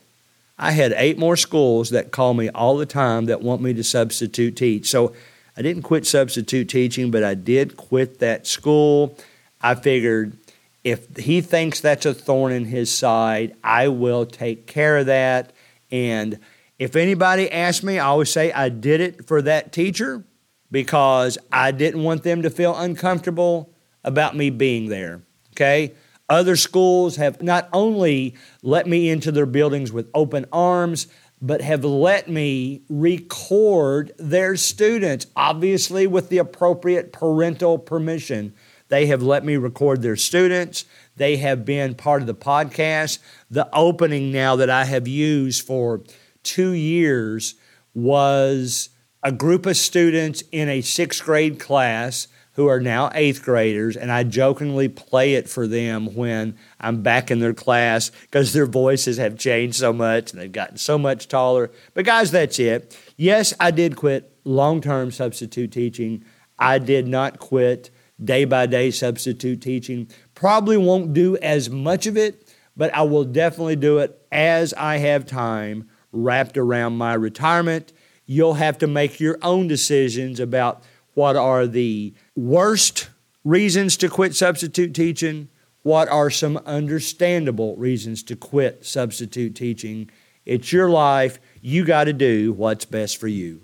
I 0.59 0.73
had 0.73 0.93
eight 0.97 1.19
more 1.19 1.37
schools 1.37 1.91
that 1.91 2.11
call 2.11 2.35
me 2.35 2.49
all 2.49 2.77
the 2.77 2.87
time 2.87 3.27
that 3.27 3.43
want 3.43 3.63
me 3.63 3.73
to 3.75 3.85
substitute 3.85 4.57
teach. 4.57 4.91
So 4.91 5.13
I 5.59 5.63
didn't 5.63 5.83
quit 5.83 6.07
substitute 6.07 6.69
teaching, 6.69 7.11
but 7.11 7.25
I 7.25 7.35
did 7.35 7.77
quit 7.77 8.21
that 8.21 8.47
school. 8.47 9.17
I 9.61 9.75
figured 9.75 10.37
if 10.85 11.17
he 11.17 11.41
thinks 11.41 11.81
that's 11.81 12.07
a 12.07 12.15
thorn 12.15 12.53
in 12.53 12.65
his 12.65 12.95
side, 12.95 13.57
I 13.65 13.89
will 13.89 14.25
take 14.25 14.69
care 14.69 14.99
of 14.99 15.07
that. 15.07 15.53
And 15.91 16.39
if 16.79 16.95
anybody 16.95 17.51
asks 17.51 17.83
me, 17.83 17.99
I 17.99 18.07
always 18.07 18.31
say 18.31 18.53
I 18.53 18.69
did 18.69 19.01
it 19.01 19.27
for 19.27 19.43
that 19.43 19.73
teacher 19.73 20.23
because 20.71 21.39
I 21.51 21.73
didn't 21.73 22.05
want 22.05 22.23
them 22.23 22.43
to 22.43 22.51
feel 22.51 22.77
uncomfortable 22.77 23.75
about 24.05 24.37
me 24.37 24.51
being 24.51 24.89
there. 24.89 25.23
Okay? 25.57 25.93
Other 26.29 26.55
schools 26.55 27.17
have 27.17 27.43
not 27.43 27.69
only 27.73 28.37
let 28.63 28.87
me 28.87 29.09
into 29.09 29.33
their 29.33 29.47
buildings 29.47 29.91
with 29.91 30.09
open 30.15 30.47
arms, 30.53 31.09
but 31.41 31.61
have 31.61 31.85
let 31.85 32.29
me 32.29 32.83
record 32.89 34.13
their 34.19 34.57
students, 34.57 35.27
obviously 35.37 36.07
with 36.07 36.29
the 36.29 36.39
appropriate 36.39 37.13
parental 37.13 37.79
permission. 37.79 38.53
They 38.89 39.07
have 39.07 39.23
let 39.23 39.45
me 39.45 39.57
record 39.57 40.03
their 40.03 40.17
students. 40.17 40.85
They 41.17 41.37
have 41.37 41.65
been 41.65 41.95
part 41.95 42.23
of 42.23 42.27
the 42.27 42.35
podcast. 42.35 43.19
The 43.51 43.69
opening 43.75 44.33
now 44.33 44.57
that 44.57 44.71
I 44.71 44.85
have 44.85 45.07
used 45.07 45.67
for 45.67 46.03
two 46.43 46.73
years 46.73 47.55
was 47.95 48.89
a 49.23 49.33
group 49.33 49.67
of 49.67 49.77
students 49.77 50.43
in 50.53 50.69
a 50.69 50.81
sixth 50.81 51.25
grade 51.25 51.59
class 51.59 52.29
who 52.59 52.67
are 52.67 52.81
now 52.81 53.09
eighth 53.15 53.45
graders, 53.45 53.97
and 53.97 54.11
I 54.11 54.25
jokingly 54.25 54.89
play 54.89 55.35
it 55.35 55.49
for 55.49 55.69
them 55.69 56.13
when 56.17 56.59
I'm 56.81 57.03
back 57.03 57.31
in 57.31 57.39
their 57.39 57.55
class 57.55 58.11
because 58.23 58.53
their 58.53 58.67
voices 58.67 59.17
have 59.17 59.39
changed 59.39 59.77
so 59.77 59.93
much 59.93 60.33
and 60.33 60.41
they've 60.41 60.51
gotten 60.51 60.77
so 60.77 60.99
much 60.99 61.29
taller. 61.29 61.71
But, 61.95 62.05
guys, 62.05 62.33
that's 62.33 62.59
it. 62.59 62.99
Yes, 63.17 63.55
I 63.61 63.71
did 63.71 63.95
quit 63.95 64.37
long 64.43 64.81
term 64.81 65.13
substitute 65.13 65.71
teaching. 65.71 66.25
I 66.59 66.81
did 66.81 67.07
not 67.07 67.39
quit 67.39 67.91
day 68.25 68.45
by 68.45 68.67
day 68.67 68.91
substitute 68.91 69.63
teaching. 69.63 70.11
Probably 70.35 70.77
won't 70.77 71.13
do 71.13 71.37
as 71.37 71.71
much 71.71 72.09
of 72.09 72.17
it, 72.17 72.53
but 72.77 72.93
I 72.93 73.03
will 73.03 73.25
definitely 73.25 73.77
do 73.77 73.99
it 73.99 74.21
as 74.33 74.75
I 74.75 74.97
have 74.97 75.27
time 75.27 75.89
wrapped 76.11 76.59
around 76.59 76.97
my 76.97 77.15
retirement. 77.15 77.93
You'll 78.27 78.55
have 78.55 78.79
to 78.79 78.89
make 78.89 79.21
your 79.21 79.39
own 79.43 79.69
decisions 79.69 80.41
about 80.41 80.83
what 81.19 81.35
are 81.35 81.67
the 81.67 82.15
worst 82.39 83.11
reasons 83.45 83.97
to 83.97 84.09
quit 84.09 84.35
substitute 84.35 84.95
teaching, 84.95 85.49
what 85.83 86.09
are 86.09 86.31
some 86.31 86.57
understandable 86.59 87.77
reasons 87.77 88.23
to 88.25 88.37
quit 88.37 88.87
substitute 88.87 89.55
teaching. 89.55 90.11
It's 90.47 90.73
your 90.73 90.89
life. 90.89 91.41
You 91.61 91.85
got 91.85 92.05
to 92.05 92.13
do 92.13 92.53
what's 92.53 92.85
best 92.85 93.19
for 93.19 93.29
you. 93.29 93.63